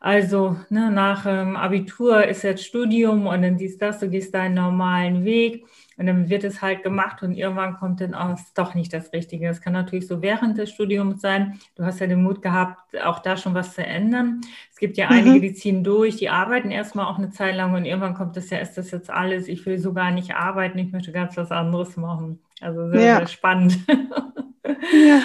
also 0.00 0.56
ne, 0.70 0.90
nach 0.90 1.26
ähm, 1.26 1.54
Abitur 1.56 2.24
ist 2.26 2.42
jetzt 2.42 2.64
Studium 2.64 3.26
und 3.26 3.42
dann 3.42 3.58
siehst 3.58 3.80
das, 3.82 4.00
du 4.00 4.08
gehst 4.08 4.34
deinen 4.34 4.54
normalen 4.54 5.24
Weg. 5.24 5.64
Und 6.02 6.08
dann 6.08 6.28
wird 6.28 6.42
es 6.42 6.60
halt 6.60 6.82
gemacht 6.82 7.22
und 7.22 7.32
irgendwann 7.36 7.76
kommt 7.76 8.00
dann 8.00 8.12
auch 8.12 8.36
doch 8.56 8.74
nicht 8.74 8.92
das 8.92 9.12
Richtige. 9.12 9.46
Das 9.46 9.60
kann 9.60 9.72
natürlich 9.72 10.08
so 10.08 10.20
während 10.20 10.58
des 10.58 10.70
Studiums 10.70 11.20
sein. 11.20 11.60
Du 11.76 11.84
hast 11.84 12.00
ja 12.00 12.08
den 12.08 12.24
Mut 12.24 12.42
gehabt, 12.42 12.80
auch 13.04 13.20
da 13.20 13.36
schon 13.36 13.54
was 13.54 13.74
zu 13.76 13.86
ändern. 13.86 14.40
Es 14.72 14.78
gibt 14.78 14.96
ja 14.96 15.06
mhm. 15.06 15.12
einige, 15.12 15.40
die 15.40 15.54
ziehen 15.54 15.84
durch, 15.84 16.16
die 16.16 16.28
arbeiten 16.28 16.72
erstmal 16.72 17.06
auch 17.06 17.18
eine 17.18 17.30
Zeit 17.30 17.54
lang 17.54 17.72
und 17.74 17.84
irgendwann 17.84 18.14
kommt 18.14 18.36
das 18.36 18.50
ja, 18.50 18.58
ist 18.58 18.76
das 18.76 18.90
jetzt 18.90 19.10
alles, 19.10 19.46
ich 19.46 19.64
will 19.64 19.78
so 19.78 19.92
gar 19.92 20.10
nicht 20.10 20.34
arbeiten, 20.34 20.76
ich 20.80 20.90
möchte 20.90 21.12
ganz 21.12 21.36
was 21.36 21.52
anderes 21.52 21.96
machen. 21.96 22.40
Also 22.60 22.90
sehr, 22.90 23.00
ja. 23.00 23.16
sehr 23.18 23.28
spannend. 23.28 23.78
Ja. 24.92 25.22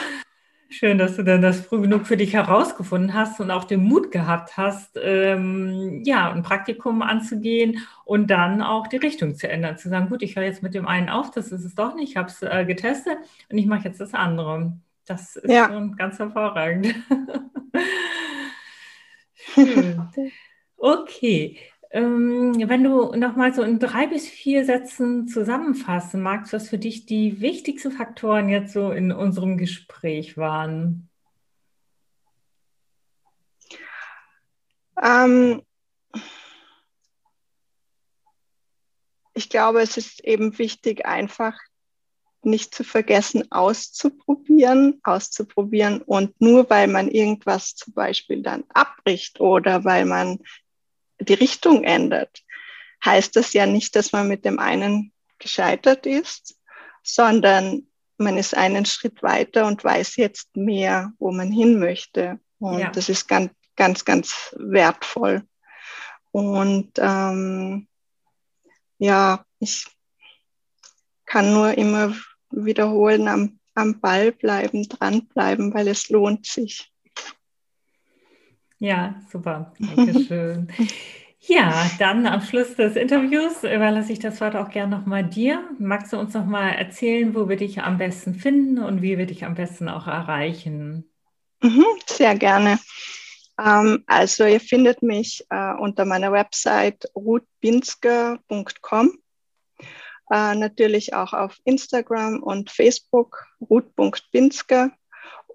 Schön, 0.69 0.97
dass 0.97 1.15
du 1.15 1.23
dann 1.23 1.41
das 1.41 1.61
früh 1.61 1.81
genug 1.81 2.05
für 2.05 2.17
dich 2.17 2.33
herausgefunden 2.33 3.13
hast 3.13 3.39
und 3.39 3.51
auch 3.51 3.63
den 3.63 3.83
Mut 3.83 4.11
gehabt 4.11 4.57
hast, 4.57 4.99
ähm, 5.01 6.03
ja, 6.03 6.31
ein 6.31 6.43
Praktikum 6.43 7.01
anzugehen 7.01 7.87
und 8.03 8.27
dann 8.27 8.61
auch 8.61 8.87
die 8.87 8.97
Richtung 8.97 9.35
zu 9.35 9.49
ändern, 9.49 9.77
zu 9.77 9.87
sagen, 9.87 10.09
gut, 10.09 10.21
ich 10.23 10.35
höre 10.35 10.43
jetzt 10.43 10.63
mit 10.63 10.73
dem 10.73 10.85
einen 10.85 11.07
auf, 11.07 11.31
das 11.31 11.53
ist 11.53 11.63
es 11.63 11.73
doch 11.73 11.95
nicht, 11.95 12.11
ich 12.11 12.17
habe 12.17 12.27
es 12.27 12.41
äh, 12.41 12.65
getestet 12.65 13.17
und 13.49 13.57
ich 13.57 13.65
mache 13.65 13.85
jetzt 13.85 14.01
das 14.01 14.13
andere. 14.13 14.77
Das 15.05 15.37
ist 15.37 15.49
ja. 15.49 15.67
schon 15.67 15.95
ganz 15.95 16.19
hervorragend. 16.19 16.93
Schön. 19.53 20.09
Okay, 20.77 21.57
wenn 21.91 22.83
du 22.83 23.15
nochmal 23.15 23.53
so 23.53 23.63
in 23.63 23.79
drei 23.79 24.07
bis 24.07 24.27
vier 24.27 24.65
Sätzen 24.65 25.27
zusammenfassen 25.27 26.21
magst, 26.21 26.53
was 26.53 26.69
für 26.69 26.77
dich 26.77 27.05
die 27.05 27.39
wichtigsten 27.39 27.91
Faktoren 27.91 28.49
jetzt 28.49 28.73
so 28.73 28.91
in 28.91 29.11
unserem 29.11 29.57
Gespräch 29.57 30.37
waren. 30.37 31.09
Ähm, 35.01 35.61
ich 39.33 39.49
glaube, 39.49 39.81
es 39.81 39.97
ist 39.97 40.23
eben 40.25 40.57
wichtig, 40.57 41.05
einfach 41.05 41.57
nicht 42.43 42.73
zu 42.73 42.83
vergessen, 42.83 43.51
auszuprobieren, 43.51 44.99
auszuprobieren. 45.03 46.01
Und 46.01 46.39
nur 46.41 46.69
weil 46.69 46.87
man 46.87 47.09
irgendwas 47.09 47.75
zum 47.75 47.93
Beispiel 47.93 48.41
dann 48.41 48.63
abbricht 48.69 49.39
oder 49.39 49.83
weil 49.83 50.05
man 50.05 50.39
die 51.19 51.33
Richtung 51.33 51.83
ändert, 51.83 52.43
heißt 53.03 53.35
das 53.35 53.53
ja 53.53 53.65
nicht, 53.65 53.95
dass 53.95 54.11
man 54.11 54.27
mit 54.27 54.45
dem 54.45 54.59
einen 54.59 55.11
gescheitert 55.39 56.05
ist, 56.05 56.57
sondern 57.03 57.87
man 58.17 58.37
ist 58.37 58.55
einen 58.55 58.85
Schritt 58.85 59.21
weiter 59.21 59.67
und 59.67 59.83
weiß 59.83 60.15
jetzt 60.15 60.55
mehr, 60.55 61.13
wo 61.19 61.31
man 61.31 61.51
hin 61.51 61.79
möchte. 61.79 62.39
Und 62.59 62.79
ja. 62.79 62.89
das 62.89 63.09
ist 63.09 63.27
ganz, 63.27 63.51
ganz, 63.75 64.05
ganz 64.05 64.55
wertvoll. 64.57 65.43
Und 66.31 66.91
ähm, 66.97 67.87
ja, 68.97 69.45
ich 69.59 69.85
kann 71.25 71.53
nur 71.53 71.77
immer 71.77 72.15
wiederholen, 72.49 73.27
am, 73.27 73.59
am 73.75 73.99
Ball 73.99 74.31
bleiben, 74.31 74.87
dranbleiben, 74.87 75.73
weil 75.73 75.87
es 75.87 76.09
lohnt 76.09 76.45
sich. 76.45 76.91
Ja, 78.79 79.15
super. 79.31 79.73
Dankeschön. 79.79 80.67
ja, 81.39 81.89
dann 81.99 82.27
am 82.27 82.41
Schluss 82.41 82.75
des 82.75 82.95
Interviews 82.95 83.63
überlasse 83.63 84.13
ich 84.13 84.19
das 84.19 84.39
Wort 84.41 84.55
auch 84.55 84.69
gerne 84.69 84.97
nochmal 84.97 85.23
dir. 85.23 85.63
Magst 85.79 86.13
du 86.13 86.17
uns 86.17 86.33
nochmal 86.33 86.73
erzählen, 86.73 87.33
wo 87.33 87.49
wir 87.49 87.57
dich 87.57 87.81
am 87.81 87.97
besten 87.97 88.35
finden 88.35 88.79
und 88.79 89.01
wie 89.01 89.17
wir 89.17 89.25
dich 89.25 89.45
am 89.45 89.55
besten 89.55 89.89
auch 89.89 90.07
erreichen? 90.07 91.09
Mhm, 91.61 91.85
sehr 92.05 92.35
gerne. 92.35 92.77
Ähm, 93.59 94.03
also 94.05 94.45
ihr 94.45 94.59
findet 94.59 95.01
mich 95.01 95.43
äh, 95.49 95.73
unter 95.73 96.05
meiner 96.05 96.31
Website 96.31 97.05
ruthbinsker.com. 97.15 99.17
Äh, 100.29 100.55
natürlich 100.55 101.13
auch 101.13 101.31
auf 101.33 101.57
Instagram 101.63 102.43
und 102.43 102.69
Facebook, 102.69 103.47
ruth.binsker. 103.61 104.91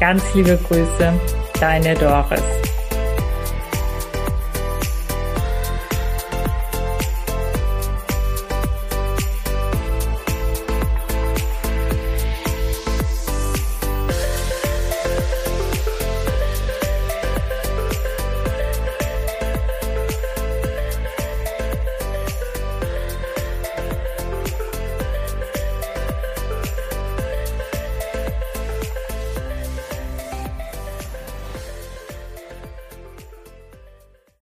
Ganz 0.00 0.22
liebe 0.34 0.58
Grüße, 0.68 1.12
deine 1.60 1.94
Doris. 1.94 2.42